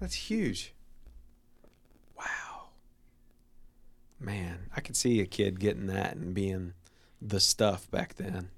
[0.00, 0.74] That's huge.
[2.16, 2.68] Wow.
[4.20, 6.74] Man, I could see a kid getting that and being
[7.20, 8.50] the stuff back then.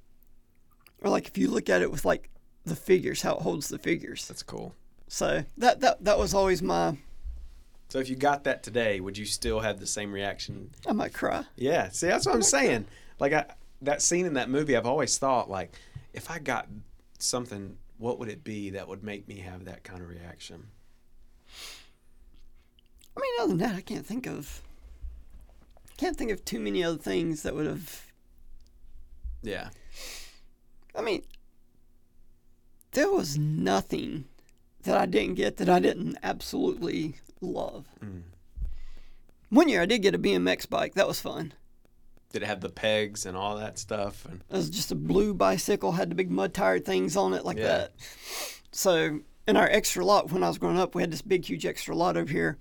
[1.02, 2.30] Or like if you look at it with like
[2.64, 4.28] the figures, how it holds the figures.
[4.28, 4.74] That's cool.
[5.08, 6.96] So that that that was always my.
[7.88, 10.70] So if you got that today, would you still have the same reaction?
[10.86, 11.44] I might cry.
[11.56, 11.88] Yeah.
[11.88, 12.86] See, that's what I'm saying.
[13.18, 13.46] Like I,
[13.82, 15.72] that scene in that movie, I've always thought like,
[16.12, 16.68] if I got
[17.18, 20.68] something, what would it be that would make me have that kind of reaction?
[23.16, 24.62] I mean, other than that, I can't think of.
[25.96, 28.06] Can't think of too many other things that would have.
[29.42, 29.68] Yeah.
[30.94, 31.22] I mean,
[32.92, 34.24] there was nothing
[34.82, 37.86] that I didn't get that I didn't absolutely love.
[38.02, 38.22] Mm.
[39.50, 40.94] One year I did get a BMX bike.
[40.94, 41.52] That was fun.
[42.32, 44.24] Did it have the pegs and all that stuff?
[44.24, 47.44] And It was just a blue bicycle, had the big mud tire things on it
[47.44, 47.66] like Yeah.
[47.66, 47.92] that.
[48.72, 51.66] So in our extra lot when I was growing up, we had this big, huge
[51.66, 52.56] extra lot over here.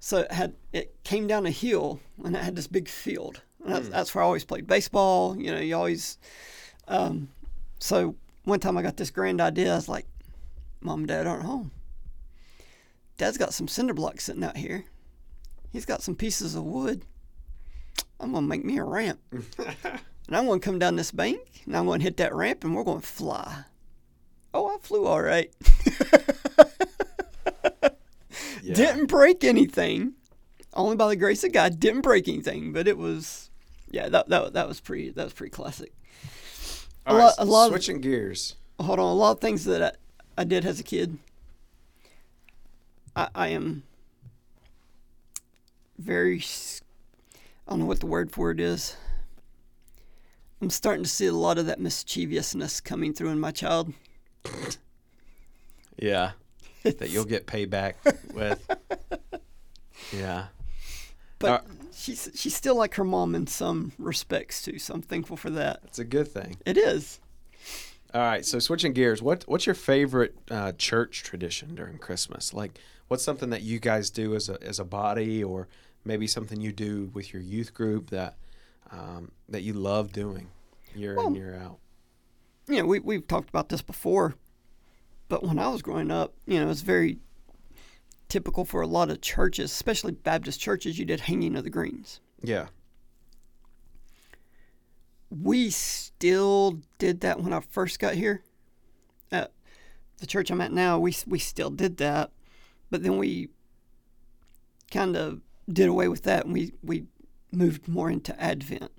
[0.00, 3.42] So it had it came down a hill and it had this big field.
[3.64, 5.36] That's, that's where I always played baseball.
[5.36, 6.18] You know, you always.
[6.88, 7.28] Um,
[7.78, 9.72] so one time I got this grand idea.
[9.72, 10.06] I was like,
[10.80, 11.70] "Mom and Dad aren't home.
[13.18, 14.84] Dad's got some cinder blocks sitting out here.
[15.70, 17.04] He's got some pieces of wood.
[18.18, 19.20] I'm gonna make me a ramp."
[20.30, 22.62] And I'm going to come down this bank, and I'm going to hit that ramp,
[22.62, 23.64] and we're going to fly.
[24.54, 25.52] Oh, I flew all right.
[28.70, 28.76] yeah.
[28.76, 30.14] Didn't break anything.
[30.74, 32.72] Only by the grace of God, didn't break anything.
[32.72, 33.50] But it was,
[33.90, 35.92] yeah, that that, that was pretty that was pretty classic.
[37.06, 38.56] All a right, lot- a lot of- switching gears.
[38.78, 41.18] Hold on, a lot of things that I, I did as a kid.
[43.14, 43.82] I, I am
[45.98, 46.38] very,
[47.66, 48.96] I don't know what the word for it is.
[50.62, 53.92] I'm starting to see a lot of that mischievousness coming through in my child.
[55.98, 56.32] Yeah.
[56.82, 57.94] That you'll get payback
[58.34, 58.66] with.
[60.16, 60.46] Yeah.
[61.38, 61.60] But Uh,
[61.92, 65.80] she's she's still like her mom in some respects too, so I'm thankful for that.
[65.84, 66.56] It's a good thing.
[66.66, 67.20] It is.
[68.12, 72.52] All right, so switching gears, what what's your favorite uh, church tradition during Christmas?
[72.52, 75.68] Like, what's something that you guys do as a as a body, or
[76.04, 78.36] maybe something you do with your youth group that
[78.90, 80.48] um, that you love doing
[80.94, 81.78] year Well, in year out?
[82.66, 84.34] You know, we we've talked about this before,
[85.30, 87.20] but when I was growing up, you know, it's very
[88.28, 92.20] typical for a lot of churches, especially Baptist churches, you did hanging of the greens.
[92.42, 92.66] Yeah.
[95.30, 98.42] We still did that when I first got here.
[99.30, 99.52] At
[100.18, 102.32] the church I'm at now, we we still did that,
[102.90, 103.50] but then we
[104.90, 105.40] kind of
[105.72, 107.04] did away with that, and we we
[107.52, 108.90] moved more into Advent.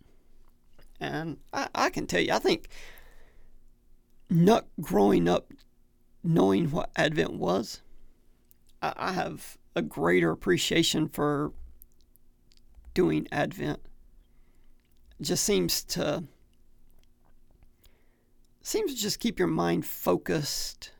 [1.01, 2.69] And I, I can tell you, I think
[4.29, 5.51] not growing up
[6.23, 7.81] knowing what Advent was,
[8.81, 11.51] I, I have a greater appreciation for
[12.93, 13.79] doing Advent
[15.19, 16.23] It just seems to
[18.61, 20.91] seems to just keep your mind focused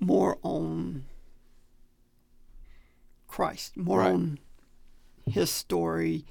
[0.00, 1.04] more on
[3.28, 4.12] Christ, more Right.
[4.12, 4.38] on
[5.26, 6.24] his story,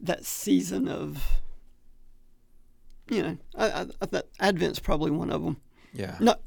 [0.00, 1.40] that season of
[3.08, 5.56] you know, I, I, I Advent's probably one of them.
[5.92, 6.16] Yeah.
[6.20, 6.40] Not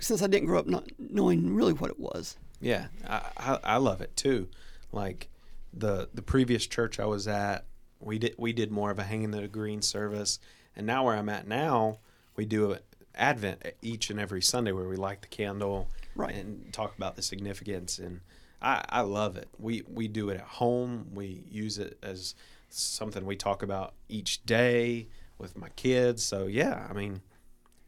[0.00, 2.36] since I didn't grow up not knowing really what it was.
[2.60, 4.48] Yeah, I, I I love it too.
[4.92, 5.28] Like
[5.72, 7.66] the the previous church I was at,
[8.00, 10.38] we did we did more of a hanging the green service,
[10.74, 11.98] and now where I'm at now,
[12.36, 12.78] we do an
[13.14, 16.34] Advent each and every Sunday where we light the candle Right.
[16.34, 18.20] and talk about the significance, and
[18.60, 19.48] I I love it.
[19.58, 21.08] We we do it at home.
[21.14, 22.34] We use it as
[22.70, 26.24] something we talk about each day with my kids.
[26.24, 27.20] So yeah, I mean,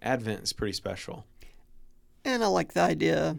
[0.00, 1.24] Advent is pretty special.
[2.30, 3.36] And I like the idea.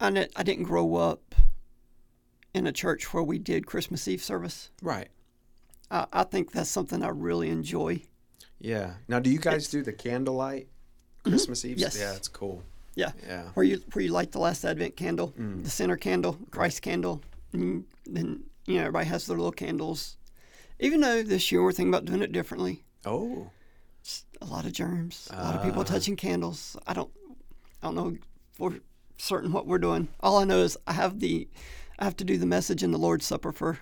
[0.00, 1.34] I, ne- I didn't grow up
[2.54, 4.70] in a church where we did Christmas Eve service.
[4.80, 5.08] Right.
[5.90, 8.02] I, I think that's something I really enjoy.
[8.58, 8.94] Yeah.
[9.08, 10.68] Now, do you guys do the candlelight
[11.22, 11.72] Christmas Eve?
[11.76, 11.80] Mm-hmm.
[11.80, 11.98] Yes.
[12.00, 12.62] Yeah, it's cool.
[12.94, 13.12] Yeah.
[13.26, 13.44] Yeah.
[13.54, 15.64] Where you where you light the last Advent candle, Mm.
[15.64, 20.16] the center candle, Christ candle, and then you know everybody has their little candles.
[20.78, 23.50] Even though this year we're thinking about doing it differently, Oh.
[24.40, 25.84] A lot of germs, a lot of people Ah.
[25.84, 26.76] touching candles.
[26.86, 27.10] I don't,
[27.82, 28.16] I don't know
[28.52, 28.74] for
[29.16, 30.08] certain what we're doing.
[30.20, 31.48] All I know is I have the,
[31.98, 33.78] I have to do the message in the Lord's Supper for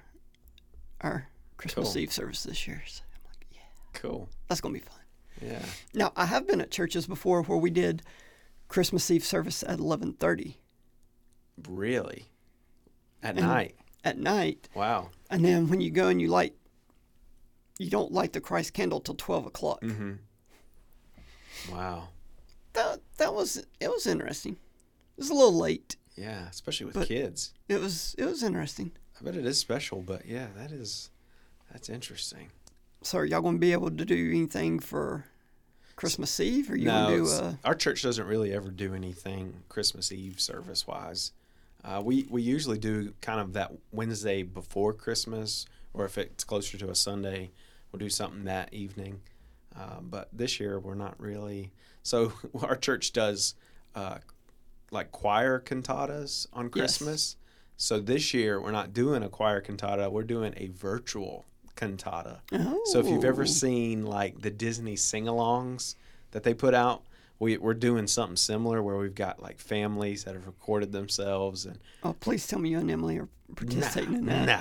[1.01, 2.03] our Christmas Cool.
[2.03, 2.83] Eve service this year.
[2.87, 3.61] So I'm like, yeah,
[3.95, 4.29] Cool.
[4.49, 4.99] that's gonna be fun.
[5.41, 5.65] Yeah.
[5.95, 8.03] Now I have been at churches before where we did
[8.69, 10.59] Christmas Eve service at eleven thirty
[11.69, 12.31] Really?
[13.23, 13.75] At And- night.
[14.05, 15.11] at night, Wow.
[15.31, 16.55] and then when you go and you light,
[17.81, 19.81] you don't light the Christ candle till twelve o'clock.
[19.81, 20.13] Mm-hmm.
[21.73, 22.09] Wow.
[22.75, 24.53] That that was it was interesting.
[24.53, 25.97] It was a little late.
[26.17, 27.55] Yeah, especially with kids.
[27.69, 28.93] It was it was interesting.
[29.19, 31.11] I bet it is special, but yeah, that is
[31.73, 32.51] that's interesting.
[33.03, 35.25] So are y'all gonna be able to do anything for
[35.97, 37.31] Christmas Eve, or you no, gonna do?
[37.31, 41.33] Uh, our church doesn't really ever do anything Christmas Eve service wise.
[41.83, 45.65] Uh, we we usually do kind of that Wednesday before Christmas,
[45.95, 47.51] or if it's closer to a Sunday,
[47.93, 49.21] we'll do something that evening.
[49.79, 51.73] Uh, but this year we're not really.
[52.03, 53.55] So our church does
[53.95, 54.19] uh,
[54.91, 56.73] like choir cantatas on Yes.
[56.99, 57.37] Christmas.
[57.77, 60.11] So this year we're not doing a choir cantata.
[60.11, 62.41] We're doing a virtual cantata.
[62.87, 63.47] So if you've ever Oh.
[63.47, 65.95] seen like the Disney sing-alongs
[66.33, 67.05] that they put out,
[67.39, 71.79] we, we're doing something similar where we've got like families that have recorded themselves and
[72.03, 74.47] oh, please tell me you and Emily are participating in that.
[74.47, 74.61] no,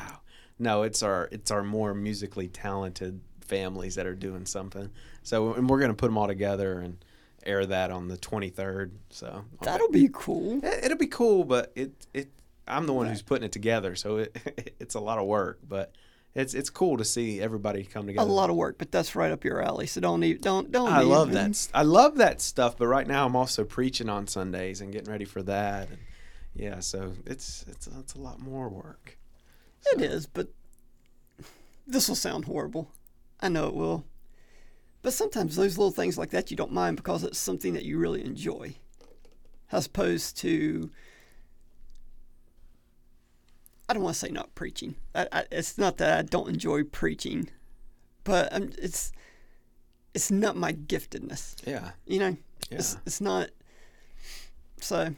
[0.60, 4.91] no, it's our it's our more musically talented families that are doing something.
[5.24, 7.04] So and we're gonna put them all together and
[7.45, 8.91] air that on the 23rd.
[9.10, 10.60] So That'll be cool.
[10.63, 12.30] it, it'll be cool, but it it
[12.67, 15.93] I'm the one who's putting it together, so it it's a lot of work, but
[16.36, 18.28] it's it's cool to see everybody come together.
[18.28, 19.88] A lot of work, but that's right up your alley.
[19.88, 20.91] So don't even don't don't.
[20.91, 21.69] I love even- that.
[21.74, 22.78] I love that stuff.
[22.78, 25.89] But right now, I'm also preaching on Sundays and getting ready for that.
[25.89, 25.98] And
[26.54, 29.17] yeah, so it's it's it's a lot more work.
[29.94, 30.50] It is, but
[31.88, 32.92] this will sound horrible.
[33.39, 34.06] I know it will.
[35.02, 37.98] But sometimes those little things like that you don't mind because it's something that you
[37.98, 38.76] really enjoy,
[39.72, 40.92] as opposed to.
[43.88, 44.96] I don't want to say not preaching.
[45.15, 47.50] I, I, it's not that I don't enjoy preaching,
[48.24, 49.12] but um it's
[50.13, 51.56] it's not my giftedness.
[51.65, 52.38] Yeah, You know,
[52.70, 53.50] yeah, it's it's not.
[54.82, 55.13] So,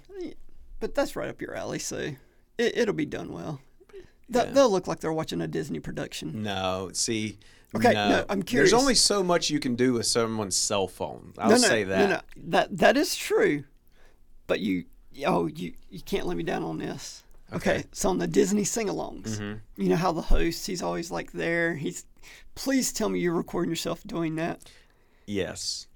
[0.80, 1.80] but that's right up your alley.
[1.80, 1.97] So
[2.58, 3.62] it, it'll be done well.
[4.32, 4.52] They'll, Yeah.
[4.52, 6.41] they'll look like they're watching a Disney production.
[6.44, 6.89] no.
[6.94, 7.38] See,
[7.74, 8.72] Okay, no, no, I'm curious.
[8.72, 11.34] There's only so much you can do with someone's cell phone.
[11.38, 12.10] I'll no, no, say that.
[12.10, 13.63] No, no, that that is true.
[14.48, 14.86] But you,
[15.26, 17.24] oh, you you can't let me down on this.
[17.54, 17.84] Okay, Okay.
[17.94, 19.60] so on the Disney sing-alongs, Mhm.
[19.78, 21.76] you know how the host he's always like there.
[21.76, 22.06] He's,
[22.56, 24.62] please tell me you're recording yourself doing that.
[25.26, 25.88] Yes.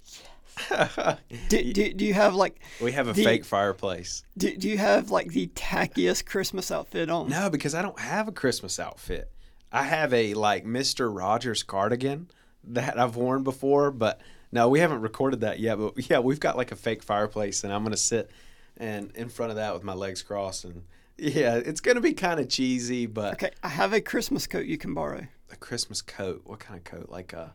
[1.49, 4.23] Do, do, do you have like we have a The- fake fireplace.
[4.37, 7.29] do, do you have like the tackiest Christmas outfit on?
[7.29, 9.31] No, because I don't have a Christmas outfit.
[9.71, 12.29] I have a like Mister Rogers cardigan
[12.63, 15.77] that I've worn before, but no, we haven't recorded that yet.
[15.77, 18.31] But yeah, we've got like a fake fireplace, and I'm gonna sit
[18.77, 20.83] and in front of that with my legs crossed, and
[21.17, 24.77] yeah, it's gonna be kind of cheesy, but Okay, I have a Christmas coat you
[24.77, 25.27] can borrow.
[25.51, 26.41] a Christmas coat.
[26.45, 27.09] What kind of coat?
[27.09, 27.53] Like a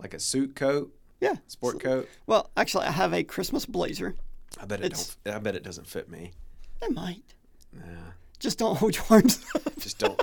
[0.00, 1.34] like a suit coat, Yeah.
[1.46, 2.08] sport coat.
[2.26, 4.14] Well, actually, I have a Christmas blazer.
[4.60, 5.34] I bet it It's- don't.
[5.34, 6.32] I bet it doesn't fit me.
[6.82, 7.22] It might.
[7.76, 9.62] Yeah, Just don't hold your arms up.
[9.78, 10.20] just don't.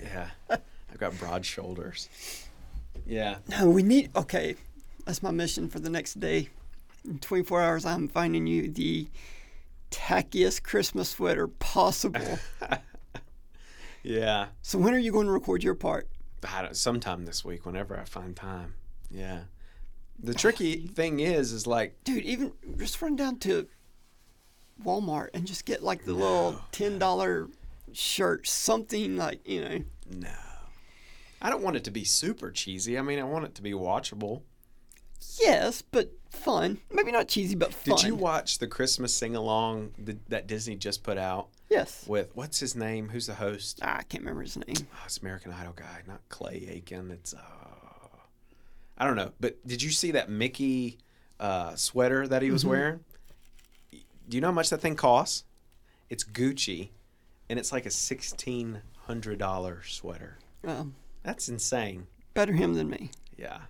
[0.00, 2.08] yeah, I've got broad shoulders.
[3.06, 3.38] Yeah.
[3.48, 4.10] No, we need.
[4.16, 4.56] Okay,
[5.06, 6.48] that's my mission for the next day.
[7.04, 9.06] In 24 hours, I'm finding you the
[9.90, 12.38] tackiest Christmas sweater possible.
[14.02, 14.46] Yeah.
[14.62, 16.08] So when are you going to record your part?
[16.48, 18.72] I don't, sometime this week, whenever I find time.
[19.10, 19.40] Yeah.
[20.22, 23.66] The tricky thing is, is like, Dude, even just run down to
[24.84, 27.48] Walmart and just get like the little ten dollar
[27.92, 29.78] shirt, something like you know.
[30.14, 30.28] no.
[31.42, 32.98] I don't want it to be super cheesy.
[32.98, 34.42] I mean, I want it to be watchable.
[35.40, 36.78] Yes, but fun.
[36.92, 37.96] Maybe not cheesy, but fun.
[37.96, 39.92] Did you watch the Christmas sing along
[40.28, 42.04] that Disney just put out Yes.
[42.06, 43.08] with what's his name?
[43.08, 43.80] Who's the host?
[43.82, 44.86] Ah, I can't remember his name.
[44.94, 47.10] Oh, it's American Idol guy, not Clay Aiken.
[47.10, 47.38] It's uh,
[49.00, 49.32] I don't know.
[49.40, 50.98] But did you see that Mickey
[51.40, 53.00] uh, sweater that he was wearing?
[53.90, 55.44] Do you know how much that thing costs?
[56.10, 56.90] It's Gucci,
[57.48, 60.38] and it's like a sixteen hundred dollar sweater.
[60.66, 62.06] Um, That's insane.
[62.34, 63.10] better him than me.
[63.38, 63.60] Yeah,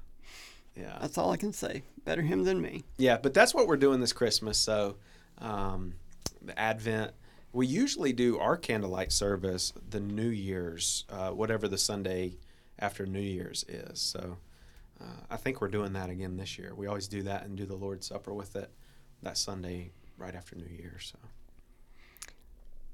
[0.76, 0.98] yeah.
[1.00, 1.84] That's all I can say.
[2.04, 2.82] Better him than me.
[2.98, 4.58] Yeah, but that's what we're doing this Christmas.
[4.58, 4.96] So,
[5.38, 5.94] um,
[6.42, 7.12] the Advent.
[7.52, 12.36] We usually do our candlelight service the New Year's, uh, whatever the Sunday
[12.78, 14.00] after New Year's is.
[14.00, 14.36] So,
[15.00, 16.74] uh, I think we're doing that again this year.
[16.74, 18.70] We always do that and do the Lord's Supper with it
[19.22, 21.12] that Sunday right after New Year's.
[21.12, 21.18] So,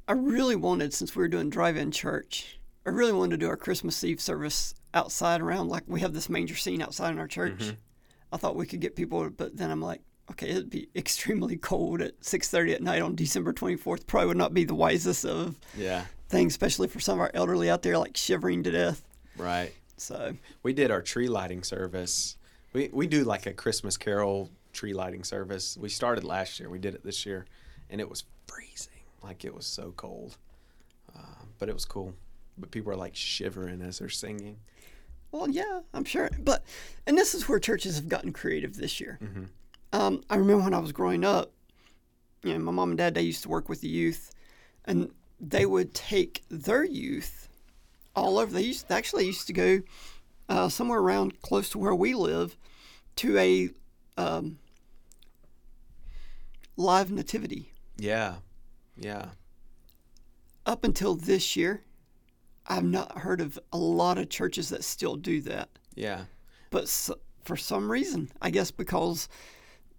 [0.09, 3.57] I really wanted, since we were doing drive-in church, I really wanted to do our
[3.57, 7.73] Christmas Eve service outside around like we have this manger scene outside in our church.
[8.33, 10.01] I thought we could get people, but then I'm like,
[10.31, 14.07] okay, it'd be extremely cold at 6:30 at night on December 24th.
[14.07, 17.71] Probably would not be the wisest of yeah, things, especially for some of our elderly
[17.71, 19.03] out there, like shivering to death.
[19.37, 19.73] right.
[19.97, 22.37] So We did our tree lighting service.
[22.73, 25.77] We we do like a Christmas Carol tree lighting service.
[25.81, 26.69] We started last year.
[26.69, 27.47] We did it this year,
[27.91, 28.93] and it was freezing.
[29.23, 30.37] Like it was so cold,
[31.17, 32.15] uh, but it was cool.
[32.59, 34.59] But people are like shivering as they're singing.
[35.33, 36.31] Well, yeah, I'm sure.
[36.39, 36.65] But
[37.07, 39.19] and this is where churches have gotten creative this year.
[39.93, 41.53] Um, I remember when I was growing up,
[42.43, 44.31] you know, my mom and dad they used to work with the youth,
[44.85, 47.49] and they would take their youth
[48.17, 48.53] all over.
[48.53, 49.83] They used they actually used to go
[50.49, 52.57] uh, somewhere around close to where we live
[53.17, 53.71] to a
[54.17, 54.59] um,
[56.77, 57.73] live nativity.
[57.99, 58.37] Yeah,
[58.97, 59.27] yeah,
[60.67, 61.83] Up until this year,
[62.67, 65.69] I've not heard of a lot of churches that still do that.
[65.95, 66.25] yeah,
[66.71, 67.11] but s
[67.45, 69.29] for some reason, I guess because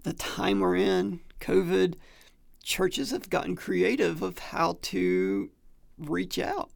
[0.04, 1.96] the time we're in, COVID,
[2.62, 5.50] churches have gotten creative of how to
[5.98, 6.70] reach out.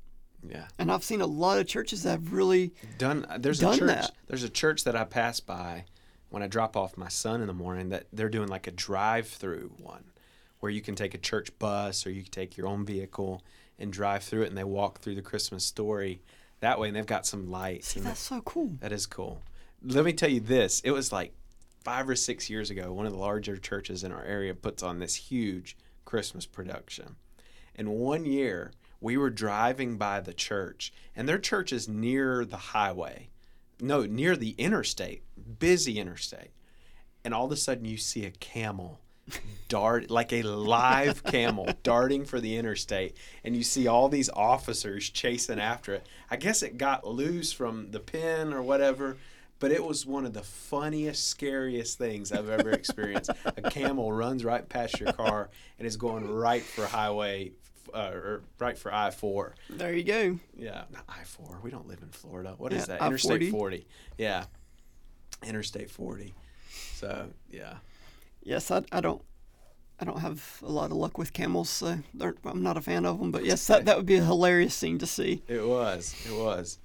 [0.48, 0.66] Yeah.
[0.80, 3.26] And I've seen a lot of churches that have really, Done.
[3.30, 3.88] Uh, there's a church.
[3.88, 4.12] that.
[4.28, 5.86] There's a church that I pass by
[6.30, 7.90] when I drop off my son in the morning.
[7.90, 10.06] That they're doing like a drive-through one,
[10.60, 13.44] where you can take a church bus or you can take your own vehicle
[13.78, 16.22] and drive through it, and they walk through the Christmas story
[16.60, 16.88] that way.
[16.88, 17.90] And they've got some lights.
[17.90, 18.72] see, that's so cool.
[18.80, 19.42] That is cool.
[19.84, 20.82] Let me tell you this.
[20.82, 21.34] It was like
[21.84, 25.00] five or six years ago, one of the larger churches in our area puts on
[25.00, 25.76] this huge
[26.06, 27.16] Christmas production.
[27.76, 28.72] And one year,
[29.02, 33.30] we were driving by the church, and their church is near the highway.
[33.82, 35.24] No, near the interstate,
[35.60, 36.52] busy interstate.
[37.26, 39.00] And all of a sudden, you see a camel
[39.68, 43.16] dart, like a live camel darting for the interstate.
[43.44, 46.08] And you see all these officers chasing after it.
[46.30, 49.18] I guess it got loose from the pin or whatever.
[49.60, 53.30] But it was one of the funniest, scariest things I've ever experienced.
[53.46, 57.52] a camel runs right past your car and is going right for highway,
[57.94, 59.56] uh, or right for I four.
[59.70, 60.40] There you go.
[60.58, 61.60] Yeah, not I four.
[61.64, 62.56] We don't live in Florida.
[62.58, 63.02] What Yeah, is that?
[63.02, 63.08] I-40.
[63.08, 63.88] Interstate forty.
[64.18, 64.46] Yeah,
[65.44, 66.34] Interstate forty.
[66.96, 67.76] So yeah,
[68.44, 69.22] Yes, I, I don't.
[70.00, 72.00] I don't have a lot of luck with camels, so
[72.44, 73.30] I'm not a fan of them.
[73.30, 75.44] But yes, that, that would be a hilarious scene to see.
[75.48, 76.16] it was.
[76.28, 76.80] It was.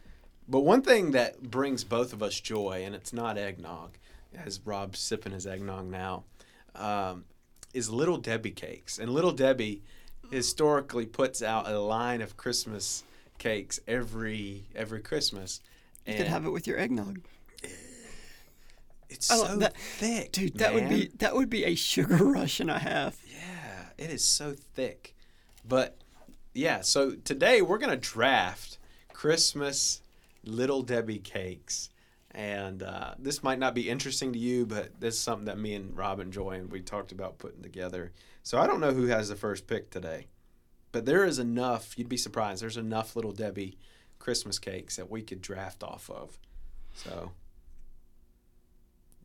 [0.47, 3.97] But one thing that brings both of us joy, and it's not eggnog,
[4.35, 6.25] as Rob's sipping his eggnog now,
[6.75, 7.25] um,
[7.73, 8.99] is Little Debbie cakes.
[8.99, 9.83] And Little Debbie
[10.31, 13.05] historically puts out a line of Christmas
[13.39, 15.61] cakes every every Christmas.
[16.07, 17.21] You And could have it with your eggnog,
[19.09, 20.59] it's I so that- thick, dude.
[20.59, 23.19] That would be that would be a sugar rush and a half.
[23.31, 25.15] Yeah, it is so thick.
[25.67, 25.97] But
[26.55, 28.79] yeah, so today we're gonna draft
[29.13, 30.01] Christmas
[30.45, 31.91] Little Debbie cakes,
[32.33, 35.75] and uh, this might not be interesting to you, but this is something that me
[35.75, 38.13] and Rob enjoy, and we talked about putting together.
[38.47, 40.29] So I don't know who has the first pick today,
[40.93, 41.99] but there is enough.
[41.99, 42.63] You'd be surprised.
[42.63, 43.77] There's enough Little Debbie
[44.21, 46.39] Christmas cakes that we could draft off of.
[46.95, 47.33] So,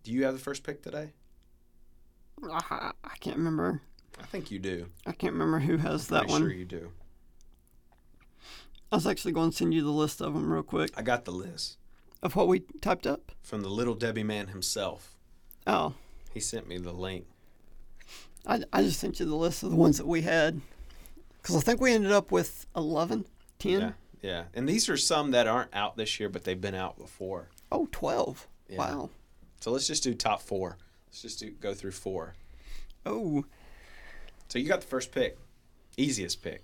[0.04, 1.14] do you have the first pick today?
[2.52, 3.84] I, I can't remember.
[4.20, 4.88] I think you do.
[5.06, 6.42] I can't remember who has that one.
[6.42, 6.92] sure you do.
[8.92, 11.26] I was actually going to send you the list of them real quick I got
[11.26, 11.78] the list.
[12.24, 13.34] of what we typed up.
[13.44, 15.16] from the little Debbie man himself.
[15.68, 15.94] Oh,
[16.34, 17.28] He sent me the link.
[18.46, 20.60] I, I just sent you the list of the ones that we had
[21.42, 23.26] because I think we ended up with 11,
[23.60, 23.72] 10.
[23.82, 26.98] Yeah, Yeah, and these are some that aren't out this year, but they've been out
[26.98, 27.50] before.
[27.72, 28.48] Oh, 12.
[28.70, 28.78] Yeah.
[28.78, 29.10] Wow.
[29.60, 30.78] So let's just do top four.
[31.08, 32.36] Let's just do go through four.
[33.06, 33.46] Oh,
[34.48, 35.38] So you got the first pick,
[35.98, 36.64] easiest pick,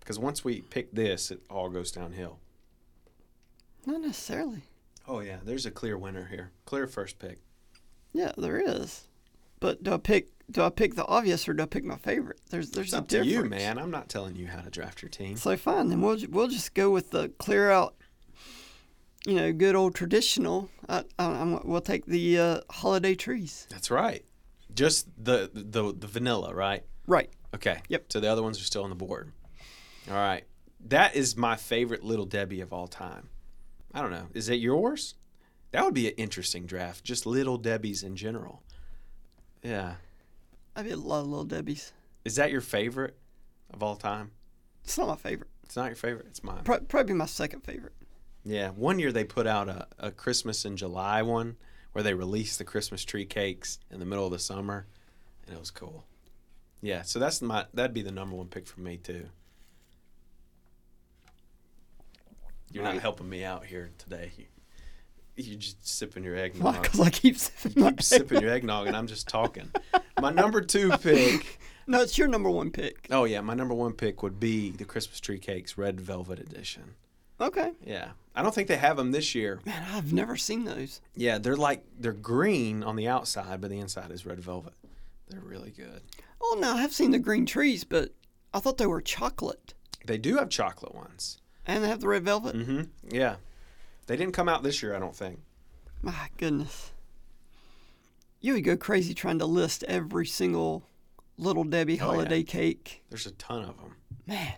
[0.00, 2.38] because once we pick this, it all goes downhill.
[3.86, 4.62] not necessarily.
[5.08, 6.50] Oh yeah, there's a clear winner here.
[6.66, 7.38] Clear first pick.
[8.12, 9.04] Yeah, there is.
[9.60, 12.40] But do I pick do I pick the obvious or do I pick my favorite?
[12.50, 13.32] There's there's It's a up to difference.
[13.32, 13.78] you, man.
[13.78, 15.36] I'm not telling you how to draft your team.
[15.36, 17.94] So fine, then we'll we'll just go with the clear out.
[19.26, 20.70] You know, good old traditional.
[20.88, 23.66] I, I, I'm, we'll take the uh, holiday trees.
[23.70, 24.24] That's right.
[24.74, 26.84] Just the the the vanilla, right?
[27.06, 27.30] Right.
[27.54, 27.82] Okay.
[27.88, 28.06] Yep.
[28.12, 29.32] So the other ones are still on the board.
[30.08, 30.44] All right.
[30.86, 33.28] That is my favorite Little Debbie of all time.
[33.92, 34.28] I don't know.
[34.32, 35.14] Is it yours?
[35.72, 37.04] That would be an interesting draft.
[37.04, 38.62] Just Little Debbie's in general.
[39.62, 39.96] Yeah.
[40.80, 41.92] I mean, a lot of little Debbie's.
[42.24, 43.14] Is that your favorite
[43.70, 44.30] of all time?
[44.82, 45.50] It's not my favorite.
[45.62, 46.24] It's not your favorite.
[46.30, 46.64] It's mine.
[46.64, 47.92] Pro- probably my second favorite.
[48.44, 48.70] Yeah.
[48.70, 51.56] One year they put out a, a Christmas in July one
[51.92, 54.86] where they released the Christmas tree cakes in the middle of the summer,
[55.46, 56.06] and it was cool.
[56.80, 57.02] Yeah.
[57.02, 59.26] So that's my that'd be the number one pick for me too.
[62.72, 64.48] You're not helping me out here today.
[65.40, 66.42] You, you're just sipping your Why?
[66.42, 66.82] eggnog.
[66.82, 69.70] Because I keep sipping my Keep sipping your eggnog, and I'm just talking.
[70.20, 71.58] My number two pick.
[71.86, 73.06] No, it's your number one pick.
[73.10, 76.94] Oh yeah, my number one pick would be the Christmas tree cakes, red velvet edition.
[77.40, 77.72] Okay.
[77.84, 79.60] Yeah, I don't think they have them this year.
[79.64, 81.00] Man, I've never seen those.
[81.16, 84.74] Yeah, they're like they're green on the outside, but the inside is red velvet.
[85.28, 86.02] They're really good.
[86.40, 88.12] Oh no, I have seen the green trees, but
[88.52, 89.74] I thought they were chocolate.
[90.04, 91.38] They do have chocolate ones.
[91.66, 92.56] And they have the red velvet.
[92.56, 92.82] Mm-hmm.
[93.10, 93.36] Yeah,
[94.10, 95.38] they didn't come out this year, I don't think.
[96.02, 96.90] My goodness.
[98.40, 100.82] You would go crazy trying to list every single
[101.38, 102.10] little Debbie Oh, yeah.
[102.10, 103.04] holiday cake.
[103.08, 103.94] There's a ton of them.
[104.26, 104.54] Man.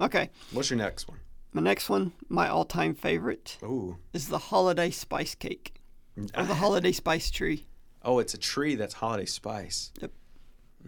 [0.00, 0.30] Okay.
[0.52, 1.18] What's your next one?
[1.52, 3.98] My next one, my all time favorite, Ooh.
[4.12, 5.74] is the holiday spice cake.
[6.36, 7.66] Or the holiday spice tree.
[8.04, 9.90] Oh, it's a tree that's holiday spice.
[10.00, 10.12] Yep.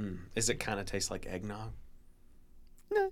[0.01, 0.19] Mm.
[0.37, 1.73] Is it kind of taste like eggnog?
[2.93, 3.11] No.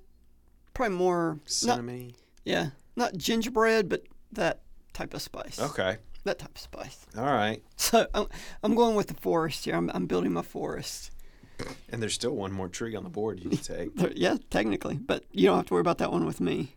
[0.74, 2.12] Probably more Cinnamon?
[2.44, 2.70] yeah.
[2.94, 4.60] Not gingerbread, but that
[4.92, 5.60] type of spice.
[5.60, 5.98] Okay.
[6.24, 7.06] That type of spice.
[7.16, 7.62] All right.
[7.76, 8.26] So I'm,
[8.62, 9.74] I'm going with the forest here.
[9.74, 11.10] I'm, I'm building my forest.
[11.90, 13.90] And there's still one more tree on the board you can take.
[14.16, 16.74] Yeah, technically, but you don't have to worry about that one with me.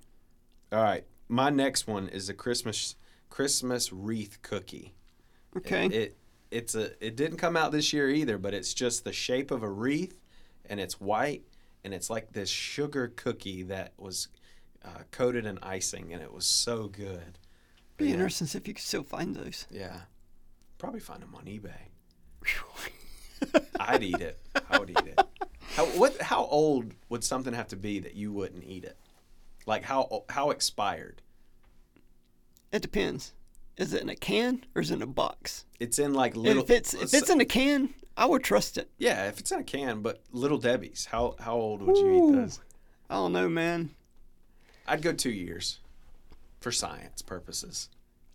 [0.71, 1.05] All right.
[1.27, 2.95] My next one is a Christmas
[3.29, 4.93] Christmas wreath cookie.
[5.57, 5.87] Okay.
[5.87, 6.17] It
[6.51, 9.63] it's a it didn't come out this year either, but it's just the shape of
[9.63, 10.19] a wreath,
[10.65, 11.43] and it's white,
[11.83, 14.27] and it's like this sugar cookie that was
[14.83, 17.39] uh, coated in icing, and it was so good.
[17.97, 18.13] Be Yeah.
[18.13, 19.67] interesting if you can still find those.
[19.71, 20.01] Yeah,
[20.77, 21.89] probably find them on eBay.
[23.79, 24.39] I'd eat it.
[24.69, 25.19] I would eat it.
[25.75, 26.21] How what?
[26.21, 28.97] How old would something have to be that you wouldn't eat it?
[29.65, 31.21] Like how how expired?
[32.71, 33.33] It depends.
[33.77, 35.65] Is it in a can or is it in a box?
[35.79, 36.63] It's in like little.
[36.63, 38.89] if it's if it's in a can, I would trust it.
[38.97, 41.05] yeah, if it's in a can, but Little Debbie's.
[41.05, 42.59] How how old would you eat those?
[43.09, 43.91] I don't know, man.
[44.87, 45.79] I'd go two years,
[46.59, 47.89] for science purposes.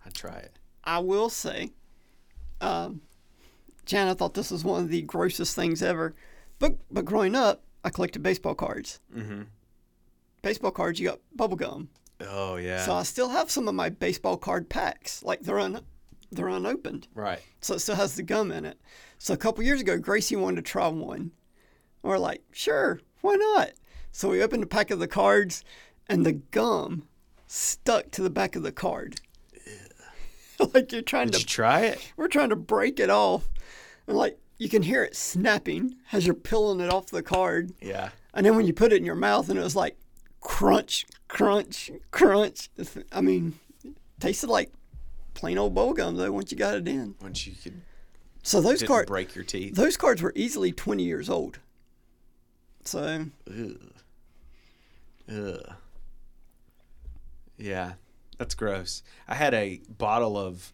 [0.05, 0.59] I'd try it.
[0.85, 1.71] I will say,
[2.61, 3.03] um,
[3.85, 6.15] Jan, I thought this was one of the grossest things ever.
[6.59, 9.01] But but growing up, I collected baseball cards.
[9.15, 9.43] Mm-hmm.
[10.43, 11.89] Baseball cards, you got bubble gum.
[12.21, 12.85] Oh yeah.
[12.85, 15.81] So I still have some of my baseball card packs, like they're un,
[16.31, 17.09] they're unopened.
[17.15, 17.41] right.
[17.61, 18.79] So it still has the gum in it.
[19.19, 21.21] So a couple years ago, Gracie wanted to try one.
[21.21, 21.31] And
[22.03, 23.73] we're like, sure, why not?
[24.13, 25.65] So we opened a pack of the cards,
[26.09, 27.07] and the gum
[27.53, 29.21] stuck to the back of the card.
[30.75, 32.13] like you're trying Did to, you try it?
[32.17, 33.49] we're trying to break it off,
[34.07, 37.73] and like you can hear it snapping as you're peeling it off the card.
[37.81, 38.11] Yeah.
[38.35, 39.97] And then when you put it in your mouth, and it was like
[40.41, 42.71] crunch, crunch, crunch.
[43.11, 43.59] I mean,
[44.21, 44.73] tasted like
[45.35, 46.31] plain old bubble gum though.
[46.31, 47.15] Once you got it in.
[47.21, 47.81] Once you could
[48.43, 49.75] So those cards, break your teeth.
[49.75, 51.59] those cards were easily 20 years old.
[52.85, 53.93] So Ugh.
[55.29, 55.75] Ugh.
[57.61, 57.95] Yeah,
[58.39, 59.03] that's gross.
[59.29, 60.73] I had a bottle of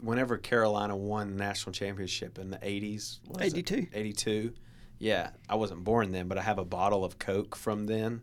[0.00, 3.20] whenever Carolina won national championship in the 80s.
[3.26, 3.58] what is it?
[3.58, 3.86] 82.
[3.92, 4.52] 82.
[4.98, 8.22] Yeah, I wasn't born then, but I have a bottle of Coke from then.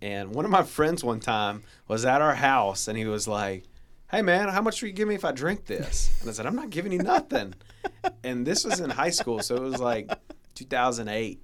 [0.00, 3.64] And one of my friends one time was at our house and he was like,
[4.10, 6.16] Hey man, how much will you give me if I drink this?
[6.20, 7.54] And I said, I'm not giving you nothing.
[8.24, 10.10] and this was in high school, so it was like
[10.54, 11.42] 2008.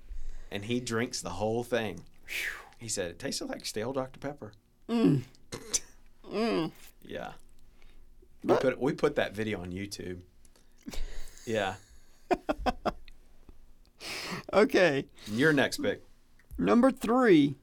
[0.51, 2.01] And he drinks the whole thing.
[2.79, 4.21] He said, It tasted like stale Dr.
[4.21, 4.53] Pepper.
[4.89, 5.23] Mm.
[6.33, 6.71] Mm.
[7.05, 7.33] Yeah.
[8.43, 10.19] We put, we put that video on YouTube.
[11.47, 11.75] Yeah.
[14.53, 16.03] okay, Your next pick.
[16.59, 17.57] number three,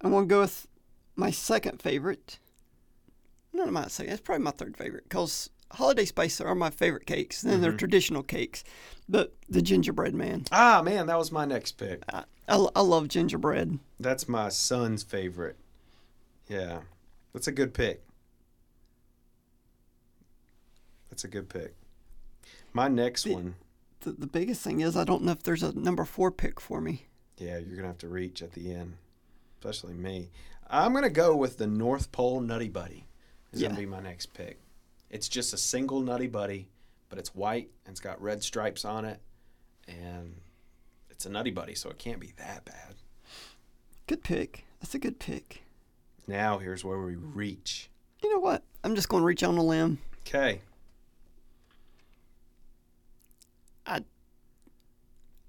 [0.00, 0.66] I'm gonna go with
[1.16, 2.38] my second favorite.
[3.52, 4.12] Not my second.
[4.12, 7.42] It's probably my third favorite because holiday spice are my favorite cakes.
[7.42, 8.64] Then they're traditional cakes,
[9.08, 10.44] but the gingerbread man.
[10.52, 12.02] Ah, man, that was my next pick.
[12.12, 13.78] I, I, I love gingerbread.
[13.98, 15.56] That's my son's favorite.
[16.48, 16.80] Yeah,
[17.32, 18.02] that's a good pick.
[21.10, 21.74] That's a good pick.
[22.72, 23.54] My next The- one,
[24.00, 26.80] The, the biggest thing is I don't know if there's a number four pick for
[26.80, 27.06] me.
[27.36, 28.96] yeah, you're gonna have to reach at the end,
[29.58, 30.30] especially me.
[30.68, 33.06] I'm gonna go with the North Pole Nutty Buddy.
[33.52, 33.68] Is Yeah.
[33.68, 34.58] gonna be my next pick.
[35.10, 36.68] It's just a single Nutty Buddy,
[37.08, 39.20] but it's white and it's got red stripes on it,
[39.88, 40.40] and
[41.10, 42.94] it's a Nutty Buddy, so it can't be that bad.
[44.06, 44.64] Good pick.
[44.80, 45.62] That's a good pick.
[46.30, 47.90] Now here's where we reach.
[48.22, 48.62] You know what?
[48.84, 49.98] I'm just going to reach on a limb.
[50.26, 50.60] Okay.
[53.84, 54.04] I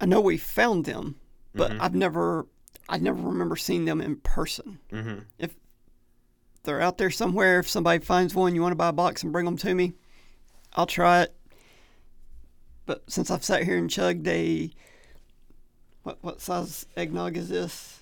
[0.00, 1.14] I know we found them,
[1.54, 1.80] but Mhm.
[1.80, 2.46] I've never,
[2.88, 4.80] I never remember seeing them in person.
[4.90, 5.20] Mm-hmm.
[5.38, 5.54] If
[6.64, 7.60] they're out there somewhere.
[7.60, 9.94] If somebody finds one, you want to buy a box and bring them to me,
[10.74, 11.34] I'll try it.
[12.86, 14.70] But since I've sat here and chugged a,
[16.02, 18.00] what what size eggnog is this?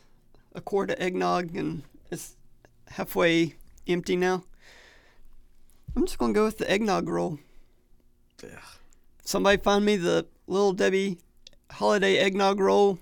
[0.55, 2.37] A quart of eggnog, and it's
[2.91, 3.55] halfway
[3.87, 4.45] empty now.
[5.97, 7.39] I'm just gonna go with the eggnog roll.
[8.45, 8.51] Ugh.
[9.25, 11.19] Somebody find me the little Debbie
[11.71, 12.99] holiday eggnog roll.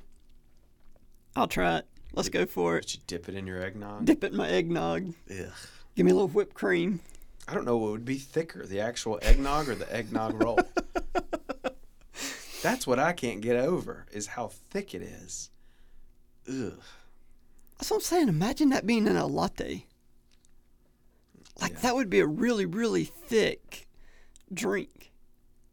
[1.37, 1.87] I'll try it.
[2.13, 2.87] Let's go for it.
[2.87, 4.05] Did you dip it in your eggnog?
[4.05, 5.15] Dip it in my eggnog.
[5.31, 5.53] Ugh.
[5.95, 7.01] Give me a little whipped cream.
[7.47, 10.59] I don't know what would be thicker, the actual eggnog or the eggnog roll.
[12.63, 15.51] That's what I can't get over is how thick it is.
[16.49, 16.83] Ugh.
[17.79, 18.29] That's what I'm saying.
[18.29, 19.87] Imagine that being in a latte.
[21.61, 21.79] Like Yeah.
[21.81, 23.87] that would be a really, really thick
[24.53, 25.13] drink.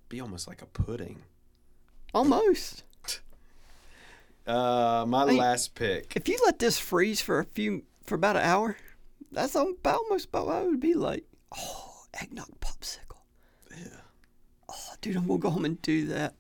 [0.09, 1.23] Be almost like a pudding.
[2.13, 2.83] Almost.
[4.47, 5.39] Uh, my Hey.
[5.39, 6.13] last pick.
[6.15, 8.77] If you let this freeze for a few for about an hour,
[9.31, 11.23] that's about almost about what it would be like.
[11.57, 13.21] Oh, eggnog popsicle.
[13.75, 14.01] Yeah.
[14.69, 16.35] Oh, dude, I'm gonna go home and do that.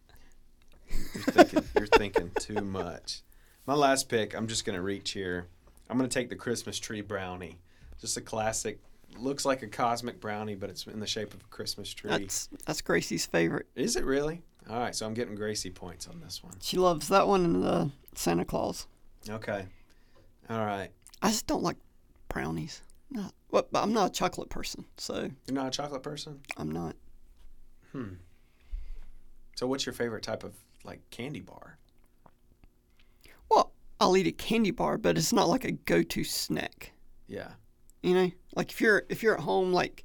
[0.91, 3.23] You're thinking, you're thinking too much.
[3.65, 5.47] My last pick, I'm just going to reach here.
[5.89, 7.59] I'm going to take the Christmas tree brownie.
[7.99, 8.79] Just a classic.
[9.17, 12.09] Looks like a cosmic brownie, but it's in the shape of a Christmas tree.
[12.09, 13.67] That's that's Gracie's favorite.
[13.75, 14.41] Is it really?
[14.69, 16.53] All right, so I'm getting Gracie points on this one.
[16.61, 18.87] She loves that one and the Santa Claus.
[19.29, 19.65] Okay.
[20.49, 20.89] All right.
[21.21, 21.77] I just don't like
[22.29, 22.81] brownies.
[23.11, 26.41] Not what, but I'm not a chocolate person, so You're not a chocolate person?
[26.57, 26.95] I'm not.
[27.91, 28.15] Hmm.
[29.55, 31.77] So what's your favorite type of like candy bar?
[33.99, 36.91] I'll eat a candy bar, but it's not like a go-to snack.
[37.27, 37.51] Yeah.
[38.03, 40.03] You know, like if you're if you're at home, like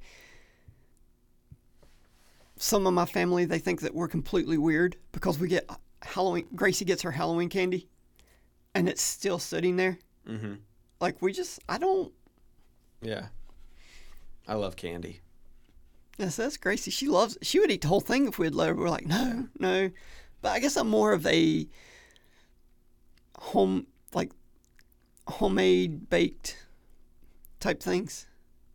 [2.57, 5.69] some of my family, they think that we're completely weird because we get
[6.01, 6.47] Halloween.
[6.55, 7.87] Gracie gets her Halloween candy,
[8.73, 9.99] and it's still sitting there.
[10.27, 10.55] Mm-hmm.
[10.99, 12.11] Like we just, I don't.
[13.01, 13.27] Yeah.
[14.47, 15.21] I love candy.
[16.17, 16.91] Yes, that's Gracie.
[16.91, 17.37] She loves.
[17.41, 18.75] She would eat the whole thing if we'd let her.
[18.75, 19.91] We're like, no, no.
[20.41, 21.67] But I guess I'm more of a
[23.41, 24.31] home, like
[25.27, 26.57] homemade baked
[27.59, 28.27] type things.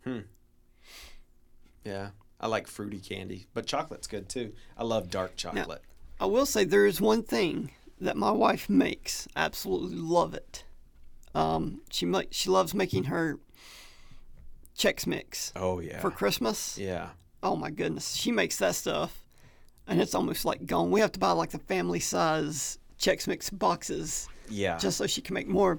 [0.05, 0.21] Hmm.
[1.85, 2.11] Yeah.
[2.41, 4.53] I like fruity candy, but chocolate's good too.
[4.77, 5.83] I love dark chocolate.
[6.21, 9.27] I will say there is one thing that my wife makes.
[9.35, 10.65] I absolutely love it.
[11.35, 13.39] Um, she ma- she loves making her
[14.77, 16.01] Chex Mix Oh yeah.
[16.01, 16.77] for Christmas.
[16.79, 17.11] yeah.
[17.43, 19.25] Oh my goodness, she makes that stuff,
[19.87, 20.91] and it's almost like gone.
[20.91, 24.79] We have to buy like the family size Chex Mix boxes Yeah.
[24.79, 25.79] just so she can make more.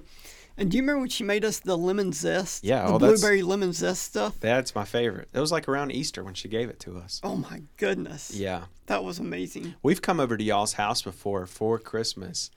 [0.56, 2.64] And do you remember when she made us the lemon zest?
[2.64, 4.40] Yeah, the oh, blueberry lemon zest stuff.
[4.40, 5.28] That's my favorite.
[5.32, 7.20] It was like around Easter when she gave it to us.
[7.22, 8.64] Oh my goodness, Yeah.
[8.86, 9.76] that was amazing.
[9.84, 12.50] We've come over to y'all's house before for Christmas,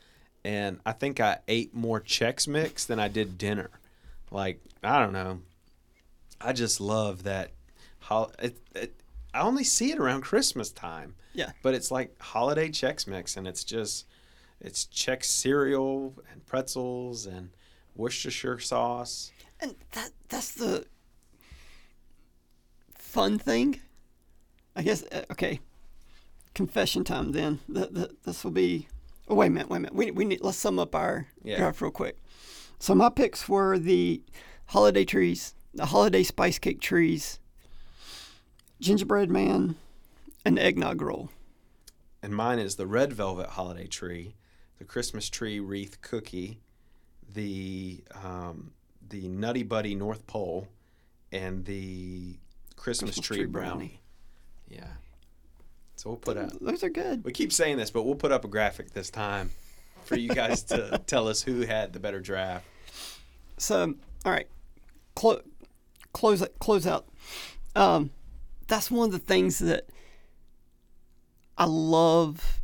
[0.43, 3.69] and I think I ate more Chex Mix than I did dinner.
[4.31, 5.41] Like I don't know,
[6.39, 7.51] I just love that.
[7.99, 8.95] Hol- it, it,
[9.31, 11.51] I only see it around Christmas time, Yeah.
[11.61, 14.07] but it's like holiday Chex Mix, and it's just
[14.61, 17.49] it's Chex cereal and pretzels and
[17.95, 19.31] Worcestershire sauce.
[19.59, 20.85] And that that's the
[22.95, 23.81] fun thing.
[24.75, 25.59] I guess uh, okay.
[26.53, 27.59] Confession time then.
[27.67, 28.87] The, the, this will be
[29.27, 29.95] Oh wait a minute, wait a minute.
[29.95, 31.57] We we need let's sum up our Yeah.
[31.57, 32.17] draft real quick.
[32.79, 34.21] So my picks were the
[34.67, 37.39] holiday trees, the holiday spice cake trees,
[38.79, 39.75] gingerbread man,
[40.43, 41.29] and eggnog roll.
[42.23, 44.35] And mine is the red velvet holiday tree,
[44.81, 46.57] the Christmas tree wreath cookie,
[47.35, 48.71] the um,
[49.09, 50.67] the Nutty Buddy North Pole,
[51.31, 52.35] and the
[52.75, 53.69] Christmas, Christmas tree, tree brownie.
[53.69, 54.01] brownie.
[54.69, 54.87] Yeah.
[55.97, 56.49] So we'll put up.
[56.59, 57.23] Those are good.
[57.23, 59.51] We keep saying this, but we'll put up a graphic this time
[60.03, 62.65] for you guys to tell us who had the better draft.
[63.59, 63.93] So,
[64.25, 64.47] all right.
[65.13, 65.43] clo-
[66.11, 67.05] close close out.
[67.75, 68.09] Um,
[68.65, 69.87] that's one of the things that
[71.55, 72.61] I love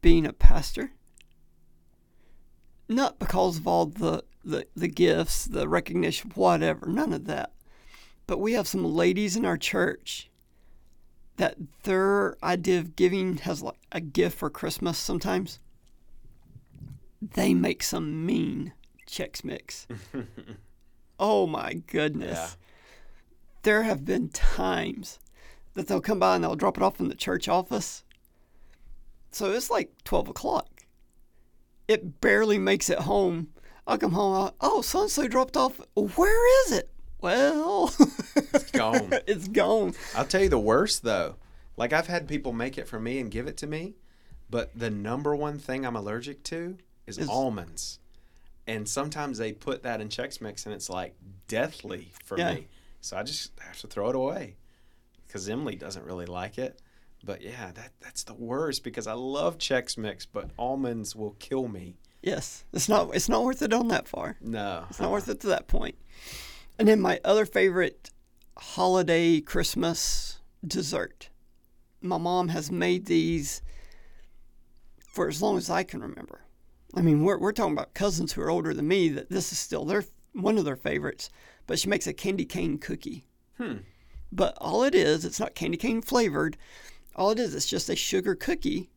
[0.00, 0.90] being a pastor.
[2.92, 7.52] Not because of all the, the, the gifts, the recognition, whatever, none of that.
[8.26, 10.30] But we have some ladies in our church
[11.36, 15.58] that their idea of giving has like a gift for Christmas sometimes.
[17.20, 18.72] They make some mean
[19.06, 19.86] Chex Mix.
[21.18, 22.38] oh my goodness.
[22.38, 22.48] Yeah.
[23.62, 25.18] There have been times
[25.74, 28.04] that they'll come by and they'll drop it off in the church office.
[29.30, 30.81] So it's like 12 o'clock.
[31.88, 33.48] It barely makes it home.
[33.86, 34.34] I'll come home.
[34.34, 35.80] I'll, oh, so and so dropped off.
[35.94, 36.88] Where is it?
[37.20, 37.92] Well,
[38.36, 39.12] It's gone.
[39.26, 39.94] it's gone.
[40.16, 41.36] I'll tell you the worst though.
[41.76, 43.94] Like I've had people make it for me and give it to me,
[44.50, 46.76] but the number one thing I'm allergic to
[47.06, 47.98] is, Is- almonds.
[48.66, 51.14] And sometimes they put that in Chex Mix and it's like
[51.48, 52.54] deathly for Yeah.
[52.54, 52.68] me.
[53.00, 54.54] So I just have to throw it away
[55.26, 56.80] because Emily doesn't really like it.
[57.24, 61.68] But yeah, that that's the worst because I love Chex Mix, but almonds will kill
[61.68, 61.96] me.
[62.22, 63.14] Yes, it's not.
[63.14, 64.36] It's not worth it on that far.
[64.40, 65.96] No, It's not worth it to that point.
[66.78, 68.10] And then my other favorite
[68.56, 71.30] holiday Christmas dessert.
[72.00, 73.62] My mom has made these
[75.12, 76.40] for as long as I can remember.
[76.94, 79.58] I mean, we're, we're talking about cousins who are older than me that this is
[79.58, 81.30] still their one of their favorites.
[81.66, 83.26] But she makes a candy cane cookie.
[83.58, 83.78] Hmm.
[84.30, 86.56] But all it is, it's not candy cane flavored.
[87.16, 88.88] All it is, it's just a sugar cookie.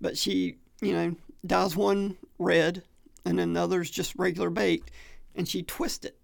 [0.00, 1.16] But she, you know,
[1.46, 2.82] dyes one red
[3.24, 4.90] and then the other's just regular baked.
[5.34, 6.16] And she twists it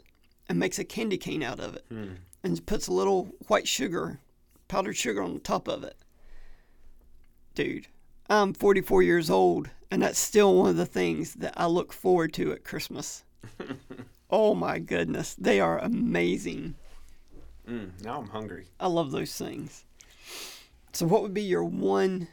[0.48, 2.14] and makes a candy cane out of it Hmm.
[2.44, 4.20] and puts a little white sugar,
[4.68, 5.96] powdered sugar on the top of it.
[7.54, 7.88] Dude,
[8.28, 12.32] I'm 44 years old, and that's still one of the things that I look forward
[12.34, 13.24] to at Christmas.
[14.30, 16.74] oh my goodness, they are amazing.
[17.68, 18.66] Mm, now I'm hungry.
[18.78, 19.84] I love those things.
[20.92, 22.28] So, what would be your one?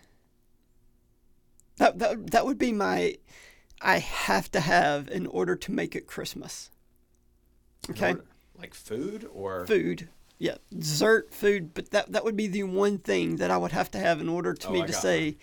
[1.78, 3.18] That that that would be my.
[3.82, 6.72] I have to have in order to make it Christmas.
[7.92, 8.26] Okay, Or,
[8.58, 10.10] Like food or food.
[10.40, 13.90] Yeah, dessert, food, but that that would be the one thing that I would have
[13.92, 15.38] to have in order to Oh, me I to say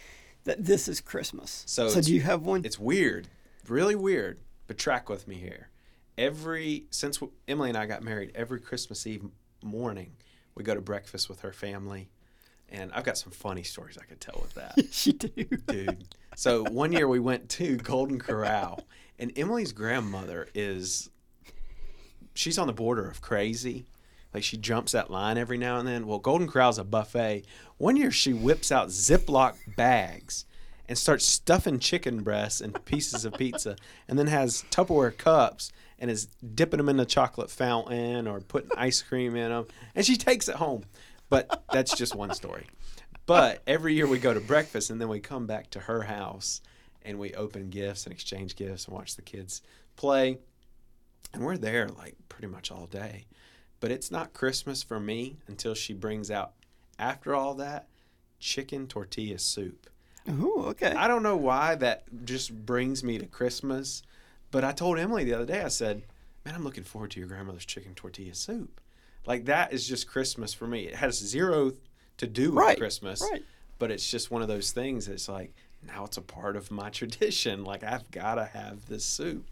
[0.45, 1.63] that this is Christmas.
[1.67, 2.65] So so do you have one?
[2.65, 3.29] It's weird,
[3.69, 5.69] really weird, but track with me here.
[6.17, 9.25] Every since Emily and I got married, every Christmas Eve
[9.63, 10.13] morning,
[10.55, 12.09] we go to breakfast with her family,
[12.71, 15.29] and I've got some funny stories I could tell with that, she do.
[15.67, 16.05] dude.
[16.37, 18.83] So one year we went to Golden Corral,
[19.19, 21.11] and Emily's grandmother is
[22.35, 23.87] she's on the border of crazy.
[24.33, 26.09] Like she jumps that line every now and then.
[26.09, 27.45] Well, Golden Corral's a buffet.
[27.79, 30.45] One year she whips out Ziploc bags
[30.89, 33.77] and starts stuffing chicken breasts and pieces of pizza,
[34.09, 38.71] and then has Tupperware cups and is dipping them in the chocolate fountain or putting
[38.77, 40.85] ice cream in them, and she takes it home.
[41.29, 42.67] But that's just one story.
[43.27, 46.61] But every year we go to breakfast and then we come back to her house
[47.03, 49.63] and we open gifts and exchange gifts and watch the kids
[49.97, 50.39] play.
[51.33, 53.27] And we're there like pretty much all day.
[53.81, 56.53] But it's not Christmas for me until she brings out,
[56.99, 57.89] after all that,
[58.39, 59.91] chicken tortilla soup.
[60.29, 60.93] Ooh, okay.
[60.93, 64.03] I don't know why that just brings me to Christmas.
[64.51, 66.03] But I told Emily the other day, I said,
[66.45, 68.81] Man, I'm looking forward to your grandmother's chicken tortilla soup.
[69.27, 70.83] Like that is just Christmas for me.
[70.87, 71.73] It has zero
[72.19, 73.43] to do with Right, Christmas right.
[73.79, 75.53] but it's just one of those things It's like
[75.87, 79.45] now it's a part of my tradition like i've got to have this soup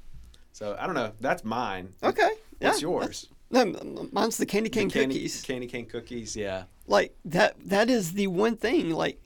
[0.53, 2.31] so i don't know that's mine Okay.
[2.61, 3.65] what's yeah, yours No,
[4.13, 5.43] mine's the candy cane The candy, cookies.
[5.43, 9.21] candy cane cookies yeah like that that is the one thing like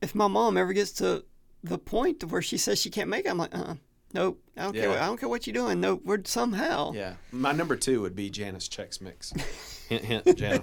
[0.00, 1.24] if my mom ever gets to
[1.62, 3.74] the point where she says she can't make it i'm like uh
[4.12, 4.40] nope.
[4.56, 5.80] I don't care what, i don't care what you're doing.
[5.80, 6.02] Nope.
[6.04, 7.14] We're somehow yeah.
[7.32, 9.32] My number two would be janice chex mix.
[9.88, 10.62] Hint hint Jan.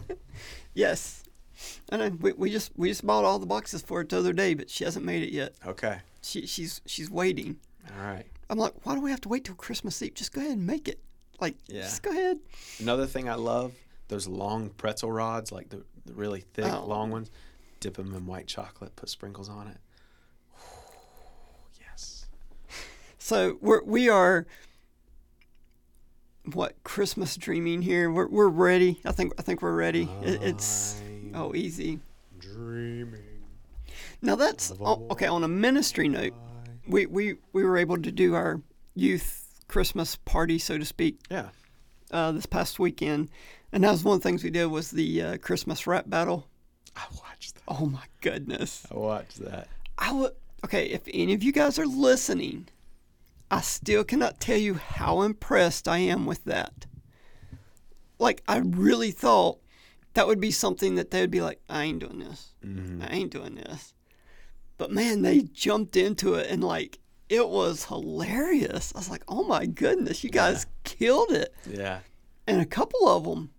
[0.74, 1.24] yes.
[1.92, 2.10] I know.
[2.10, 4.70] We, we just we just bought all the boxes for it the other day but
[4.70, 5.54] she hasn't made it yet.
[5.66, 6.00] Okay.
[6.22, 7.58] She she's she's waiting.
[7.98, 8.26] All right.
[8.50, 10.14] I'm like why do we have to wait till christmas eve?
[10.14, 11.00] Just go ahead and make it.
[11.42, 11.82] Like Yeah.
[11.82, 12.40] just go ahead.
[12.80, 13.74] Another thing i love
[14.08, 16.86] those long pretzel rods like the, the really thick Oh.
[16.86, 17.30] long ones.
[17.82, 19.78] Dip them in white chocolate put sprinkles on it
[21.80, 22.26] yes
[23.28, 24.48] So we're we are
[26.54, 28.10] what Christmas dreaming here.
[28.10, 29.02] We're we're ready.
[29.04, 30.08] I think I think we're ready.
[30.24, 31.04] It, it's
[31.36, 32.00] oh easy.
[32.40, 33.44] dreaming
[34.22, 35.26] Now that's oh, okay.
[35.26, 36.36] On a ministry note,
[36.88, 38.62] we, we we were able to do our
[38.96, 41.50] youth Christmas party, so to speak, yeah
[42.12, 43.28] uh, this past weekend,
[43.74, 46.48] and that was one of the things we did was the uh, Christmas rap battle.
[46.96, 48.88] i watched that Oh my goodness!
[48.90, 49.68] i watched that
[49.98, 50.32] I would
[50.64, 52.70] okay if any of you guys are listening.
[53.50, 56.86] I still cannot tell you how impressed I am with that.
[58.20, 59.60] like I really thought
[60.16, 62.54] that would be something that they would be like, I ain't doing this.
[62.66, 63.04] Mhm.
[63.04, 63.94] I ain't doing this.
[64.78, 68.92] But man, they jumped into it and like it was hilarious.
[68.96, 71.54] I was like, oh my goodness, you guys killed it.
[71.70, 72.00] Yeah.
[72.48, 73.52] And a couple of them,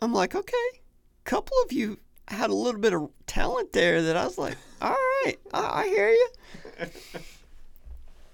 [0.00, 4.16] I'm like, okay, a couple of you had a little bit of talent there that
[4.16, 4.90] I was like, all
[5.24, 6.28] right, I, I hear you.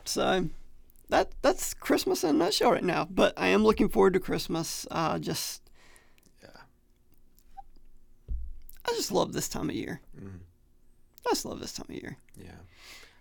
[0.05, 0.49] so
[1.09, 3.07] that that's Christmas in a nutshell right now.
[3.11, 4.87] But I am looking forward to Christmas.
[4.91, 5.63] Uh, just,
[6.43, 6.49] Yeah.
[8.85, 10.01] I just love this time of year.
[10.19, 10.41] Mhm.
[11.27, 12.17] I just love this time of year.
[12.37, 12.57] Yeah.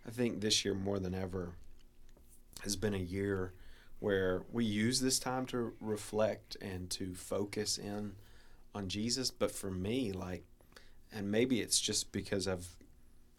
[0.06, 1.54] I think this year more than ever
[2.62, 3.54] has been a year
[4.00, 8.16] where we use this time to reflect and to focus in
[8.74, 9.32] on Jesus.
[9.32, 10.46] But for me, like,
[11.12, 12.68] and maybe it's just because I've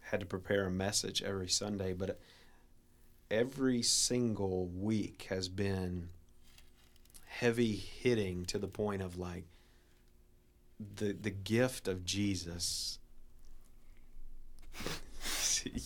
[0.01, 2.19] had to prepare a message every Sunday, but
[3.31, 6.09] every single week has been
[7.25, 9.45] heavy hitting to the point of like
[10.95, 12.99] the the gift of Jesus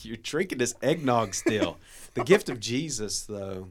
[0.04, 1.78] you're drinking this eggnog still.
[2.14, 3.70] the gift of Jesus, though,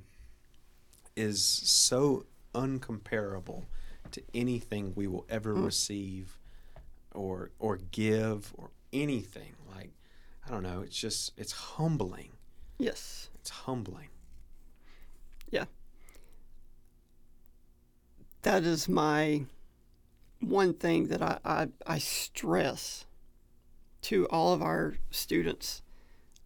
[1.15, 3.65] is so uncomparable
[4.11, 5.65] to anything we will ever Mm.
[5.67, 6.39] receive
[7.15, 9.55] or or give or anything.
[9.75, 9.93] Like
[10.47, 10.81] I don't know.
[10.81, 12.33] It's just it's humbling.
[12.79, 13.29] Yes.
[13.43, 14.09] It's humbling.
[15.51, 15.65] Yeah.
[18.43, 19.47] That is my
[20.41, 23.05] one thing that I, I, I stress
[24.03, 25.83] to all of our students.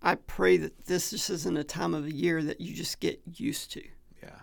[0.03, 3.20] I pray that this just isn't a time of the year that you just get
[3.26, 3.82] used to.
[4.22, 4.40] Yeah.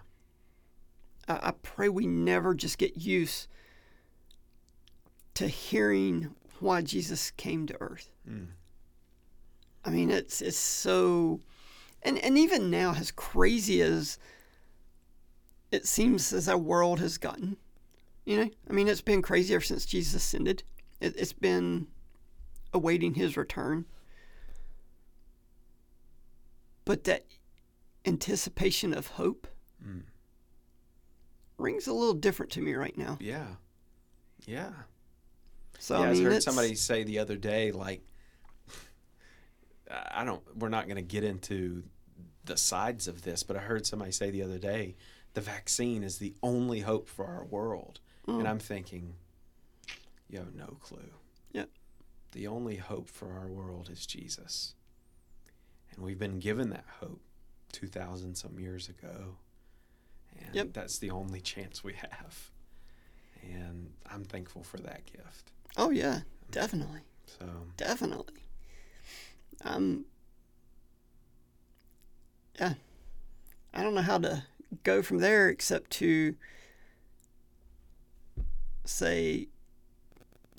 [1.27, 3.47] I, I pray we never just get used
[5.33, 8.11] to hearing why Jesus came to earth.
[8.29, 8.49] Mm.
[9.85, 11.39] I mean, it's it's so,
[12.03, 14.17] and and even now, as crazy as
[15.71, 17.57] it seems as our world has gotten,
[18.25, 20.63] you know, I mean, it's been crazy ever since Jesus ascended.
[21.01, 21.87] It, it's been
[22.73, 23.85] awaiting His return,
[26.85, 27.25] but that
[28.05, 29.47] anticipation of hope
[29.85, 30.03] Mm.
[31.57, 33.17] rings a little different to me right now.
[33.19, 33.47] Yeah.
[34.45, 34.71] Yeah.
[35.79, 38.01] So yeah, I I, heard somebody say the other day, like,
[39.89, 40.41] I don't.
[40.57, 41.83] We're not going to get into
[42.45, 44.95] the sides of this, but I heard somebody say the other day,
[45.33, 48.39] the vaccine is the only hope for our world, Mm.
[48.39, 49.15] and I'm thinking,
[50.29, 51.09] you have no clue.
[51.51, 51.69] Yep.
[52.31, 54.75] The only hope for our world is Jesus,
[55.91, 57.21] and we've been given that hope
[57.71, 59.35] two thousand some years ago,
[60.45, 60.73] and Yep.
[60.73, 62.51] that's the only chance we have,
[63.43, 65.51] and I'm thankful for that gift.
[65.77, 66.21] oh yeah,
[66.51, 67.01] definitely.
[67.25, 67.45] So.
[67.77, 68.42] Definitely.
[69.63, 70.05] Um.
[72.59, 72.73] Yeah.
[73.73, 74.43] I don't know how to
[74.83, 76.35] go from there except to
[78.85, 79.47] say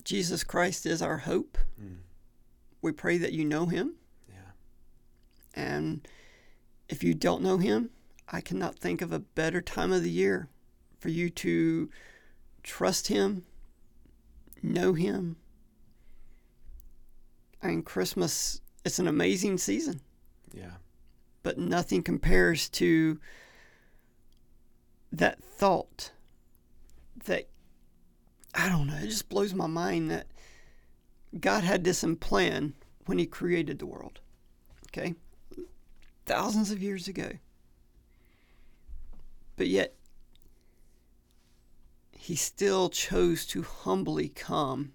[0.03, 1.57] Jesus Christ is our hope.
[1.81, 1.97] Mm.
[2.81, 3.95] We pray that you know him.
[4.29, 4.51] Yeah.
[5.53, 6.07] And
[6.89, 7.89] if you don't know him,
[8.29, 10.49] I cannot think of a better time of the year
[10.99, 11.89] for you to
[12.63, 13.45] trust him,
[14.61, 15.37] know him.
[17.61, 19.99] I mean, Christmas, it's an amazing season,
[20.53, 20.75] Yeah.
[21.43, 23.19] but nothing compares to
[25.11, 26.11] that thought
[27.25, 27.49] that,
[28.53, 30.27] I don't know, it just blows my mind that
[31.39, 32.75] God had this in plan
[33.05, 34.19] when he created the world.
[34.87, 35.15] Okay?
[36.25, 37.33] Thousands of years ago.
[39.57, 39.95] But yet,
[42.11, 44.93] he still chose to humbly come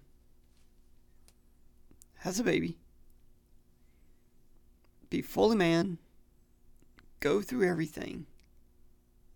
[2.23, 2.77] as a baby,
[5.11, 5.99] be fully man,
[7.19, 8.25] go through everything.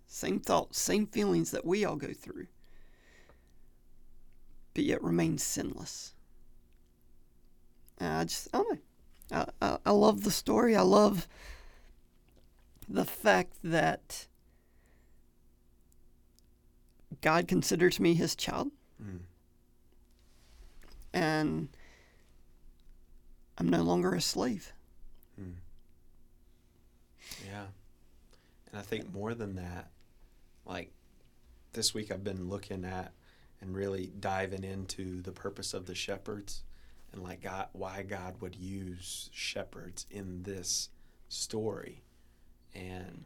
[0.07, 2.47] Same thoughts, same feelings that we all go through,
[4.73, 6.13] but yet remain sinless.
[7.99, 8.79] And I just, I don't
[9.31, 9.45] know.
[9.61, 10.75] I, I, I love the story.
[10.75, 11.27] I love
[12.87, 14.27] the fact that
[17.21, 18.71] God considers me his child
[19.03, 19.19] Mm.
[21.13, 21.67] and
[23.57, 24.71] I'm no longer a slave.
[25.41, 25.55] Mm.
[27.45, 27.65] Yeah.
[28.75, 29.89] And I think more than that,
[30.65, 30.91] like
[31.71, 33.13] this week I've been looking at
[33.61, 36.63] and really diving into the purpose of the shepherds
[37.13, 40.89] and like God, why God would use shepherds in this
[41.29, 42.03] story.
[42.73, 43.23] And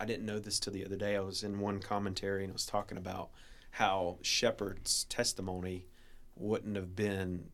[0.00, 1.14] I didn't know this till the other day.
[1.14, 3.28] I was in one commentary and it was talking about
[3.72, 5.88] how shepherds' testimony
[6.36, 7.50] wouldn't have been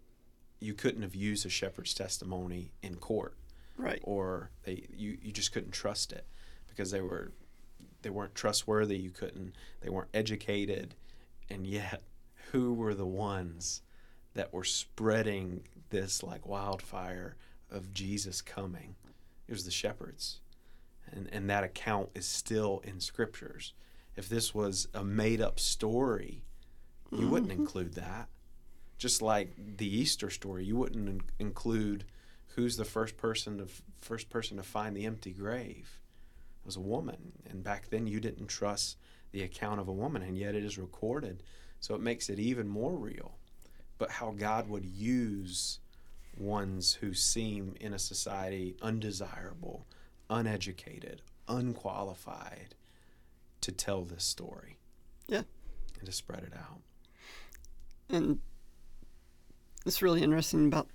[0.61, 3.37] you couldn't have used a shepherd's testimony in court
[3.77, 3.99] Right.
[4.05, 6.25] or they you, you just couldn't trust it
[6.75, 7.33] because they were
[8.03, 10.95] they weren't trustworthy you couldn't they weren't educated
[11.51, 12.03] And yet,
[12.53, 13.83] who were the ones
[14.35, 17.37] that were spreading this like wildfire
[17.71, 18.97] of Jesus coming?
[19.47, 20.41] It was the shepherds.
[21.11, 23.75] And, and that account is still in scriptures.
[24.17, 26.45] If this was a made up story,
[27.13, 28.29] you wouldn't include that.
[28.97, 32.05] Just like the Easter story, you wouldn't in- include
[32.55, 33.67] who's the first person to
[34.01, 36.01] first person to find the empty grave.
[36.65, 38.97] Was a woman, and back then you didn't trust
[39.33, 41.43] the account of a woman, and yet it is recorded,
[41.79, 43.37] so it makes it even more real.
[43.99, 45.81] But how God would use
[46.39, 49.87] ones who seem in a society undesirable,
[50.31, 52.75] uneducated, unqualified
[53.61, 54.79] to tell this story.
[55.29, 55.43] Yeah.
[55.99, 56.81] And to spread it out.
[58.09, 58.41] And
[59.87, 60.89] it's really interesting about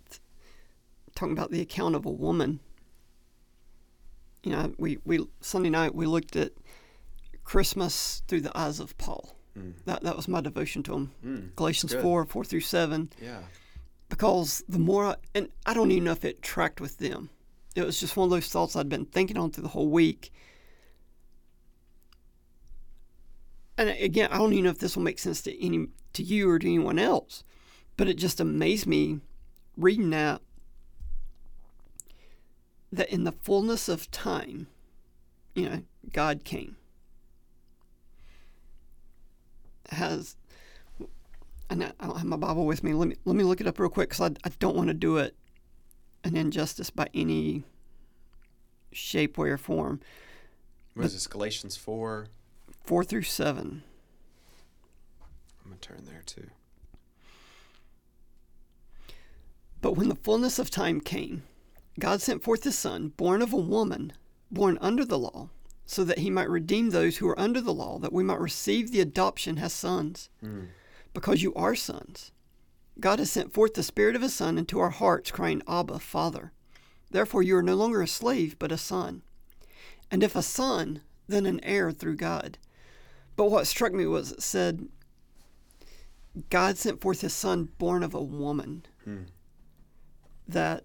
[1.16, 2.60] talking about the account of a woman.
[4.44, 6.54] You know, we, we Sunday night we looked at
[7.44, 9.36] Christmas through the eyes of Paul.
[9.58, 9.74] Mm.
[9.86, 11.12] That that was my devotion to him.
[11.26, 11.56] Mm.
[11.56, 12.02] Galatians good.
[12.02, 13.10] four four through seven.
[13.22, 13.42] Yeah.
[14.08, 17.30] Because the more I, and I don't even know if it tracked with them.
[17.76, 20.32] It was just one of those thoughts I'd been thinking on through the whole week.
[23.78, 26.50] And again, I don't even know if this will make sense to any to you
[26.50, 27.44] or to anyone else,
[27.98, 29.20] but it just amazed me
[29.78, 30.42] reading that
[32.92, 34.68] that in the fullness of time,
[35.54, 36.76] you know, God came.
[39.90, 40.36] Has
[41.70, 42.94] and I don't have my Bible with me.
[42.94, 44.94] Let me let me look it up real quick because I, I don't want to
[44.94, 45.36] do it
[46.24, 47.64] an injustice by any
[48.92, 50.00] shape, way, or form.
[50.94, 51.28] What is this?
[51.28, 52.28] Galatians 4.
[52.84, 53.84] Four through seven.
[55.64, 56.50] I'm going to turn there too.
[59.82, 61.44] But when the fullness of time came,
[62.00, 64.14] God sent forth his Son, born of a woman,
[64.52, 65.50] born under the law,
[65.86, 68.92] so that he might redeem those who are under the law, that we might receive
[68.92, 70.30] the adoption as sons.
[70.44, 70.68] Mm.
[71.14, 72.32] Because you are sons.
[73.00, 76.52] God has sent forth the Spirit of his Son into our hearts, crying, Abba, Father.
[77.12, 79.24] Therefore you are no longer a slave, but a son.
[80.12, 82.58] And if a son, then an heir through God.
[83.36, 84.90] But what struck me was it said,
[86.50, 88.86] God sent forth his Son, born of a woman.
[89.04, 89.24] Hmm.
[90.48, 90.84] That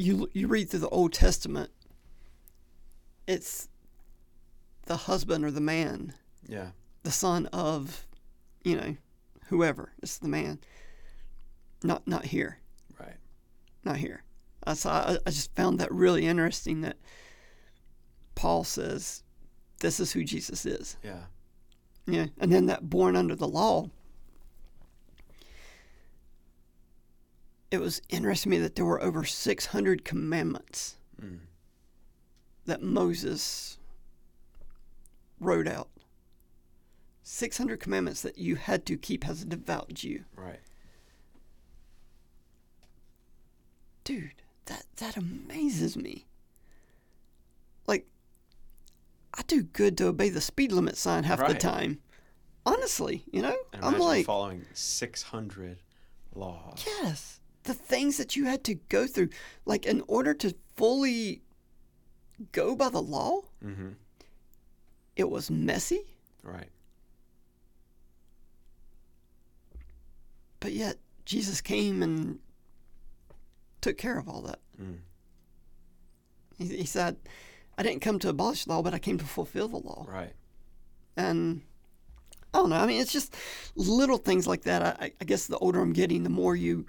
[0.00, 1.70] you you read through the Old Testament,
[3.26, 3.68] it's
[4.86, 6.14] the husband or the man,
[6.48, 6.70] Yeah.
[7.02, 8.06] the son of,
[8.64, 8.96] you know,
[9.48, 9.92] whoever.
[10.02, 10.58] It's the man.
[11.82, 12.58] Not not here.
[12.98, 13.16] Right.
[13.84, 14.24] Not here.
[14.66, 14.92] I saw.
[15.12, 16.96] I, I just found that really interesting that
[18.34, 19.22] Paul says,
[19.80, 21.24] "This is who Jesus is." Yeah.
[22.06, 23.88] Yeah, and then that born under the law.
[27.70, 31.40] It was interesting to me that there were over 600 commandments Mm.
[32.66, 33.78] that Moses
[35.38, 35.88] wrote out.
[37.22, 40.24] 600 commandments that you had to keep as a devout Jew.
[40.34, 40.60] Right.
[44.04, 46.26] Dude, that, that amazes me.
[47.86, 48.06] Like,
[49.34, 52.00] I do good to obey the speed limit sign half the time.
[52.66, 53.56] Honestly, you know?
[53.72, 55.78] And I'm like, following 600
[56.34, 56.84] laws.
[56.86, 57.39] yes,
[57.70, 59.28] the things that you had to go through.
[59.64, 61.42] Like, in order to fully
[62.52, 63.90] go by the law, Mm-hmm.
[65.16, 66.02] it was messy,
[66.42, 66.70] Right.
[70.60, 72.38] but yet Jesus came and
[73.80, 74.58] took care of all that.
[74.80, 74.98] Mm.
[76.58, 77.16] He, he said,
[77.78, 80.06] I didn't come to abolish the law, but I came to fulfill the law.
[80.08, 80.34] Right.
[81.16, 81.62] And
[82.52, 82.76] I don't know.
[82.76, 83.34] I mean, it's just
[83.74, 84.82] little things like that.
[84.82, 86.84] I- I, I guess the older I'm getting, the more you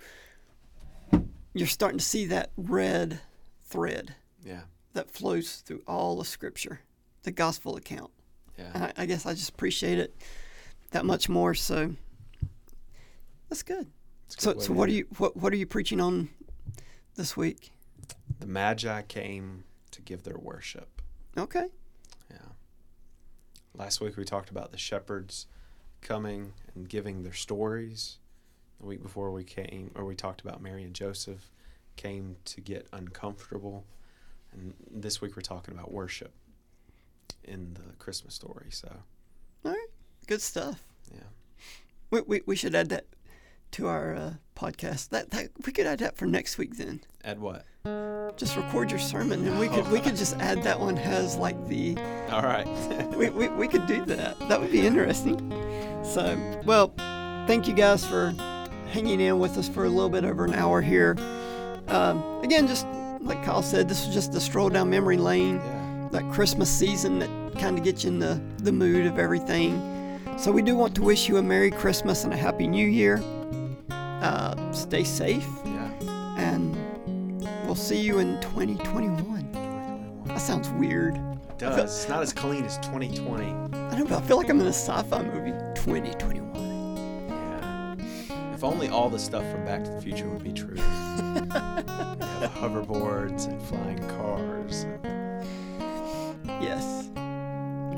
[1.54, 3.20] you're starting to see that red
[3.64, 4.62] thread Yeah.
[4.94, 6.82] that flows through all of Scripture,
[7.24, 8.12] the gospel account.
[8.58, 8.92] And Yeah.
[8.98, 10.16] I, I guess I just appreciate it
[10.92, 11.54] that much more.
[11.54, 11.96] So
[13.50, 13.88] that's good.
[13.88, 16.30] A So, so what are you what what are you preaching on
[17.16, 17.72] this week?
[18.40, 21.02] The Magi came to give their worship.
[21.38, 21.68] Okay.
[22.30, 22.38] Yeah.
[23.74, 25.48] Last week we talked about the shepherds
[26.02, 28.18] coming and giving their stories.
[28.82, 31.52] The week before we came, or we talked about Mary and Joseph
[31.98, 33.86] came to get uncomfortable.
[34.52, 36.34] And this week we're talking about worship
[37.44, 38.70] in the Christmas story.
[38.72, 38.92] So,
[39.64, 39.88] All right.
[40.26, 40.84] Good stuff.
[41.14, 41.20] yeah.
[42.10, 43.06] We, we, we should add that
[43.74, 45.10] to our uh, podcast.
[45.10, 47.02] That, that we could add that for next week then.
[47.24, 47.66] Add what?
[48.36, 51.68] Just record your sermon and we could we could just add that one has like
[51.68, 51.98] the
[52.32, 52.66] All right.
[53.16, 54.40] we, we, we could do that.
[54.50, 55.52] That would be interesting.
[56.04, 56.94] So, well,
[57.46, 58.34] thank you guys for
[58.92, 61.16] hanging in with us for a little bit over an hour here.
[61.88, 62.86] Um, again, just
[63.22, 65.56] like Kyle said, this was just a stroll down memory lane.
[65.56, 65.78] yeah.
[66.12, 69.80] That Christmas season that kind of gets you in the, the mood of everything.
[70.38, 73.22] So we do want to wish you a Merry Christmas and a Happy New Year.
[73.90, 75.90] Uh, stay safe, Yeah.
[76.38, 76.76] and
[77.66, 79.16] we'll see you in 2021.
[79.26, 80.22] 2021.
[80.26, 81.16] That sounds weird.
[81.16, 81.80] It does.
[82.02, 83.46] It's not as clean as 2020.
[83.46, 84.18] I don't know.
[84.18, 85.52] I feel like I'm in a sci-fi movie.
[85.76, 86.41] 2021.
[88.62, 90.76] If only all the stuff from Back to the Future would be true.
[90.76, 94.86] Have hoverboards and flying cars.
[96.62, 97.10] Yes.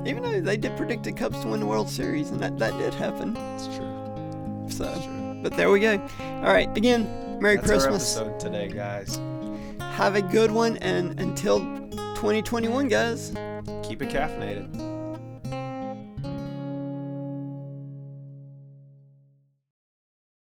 [0.08, 2.78] Even though they did predict the Cubs to win the World Series, and that, that
[2.78, 3.36] did happen.
[3.56, 4.66] It's true.
[4.70, 5.40] So, It's true.
[5.44, 6.00] but there we go.
[6.22, 6.70] All right.
[6.78, 8.16] Again, Merry That's Christmas.
[8.16, 9.20] our episode today, guys.
[9.82, 11.60] Have a good one, and until
[12.16, 13.32] 2021, guys.
[13.84, 15.03] Keep it caffeinated.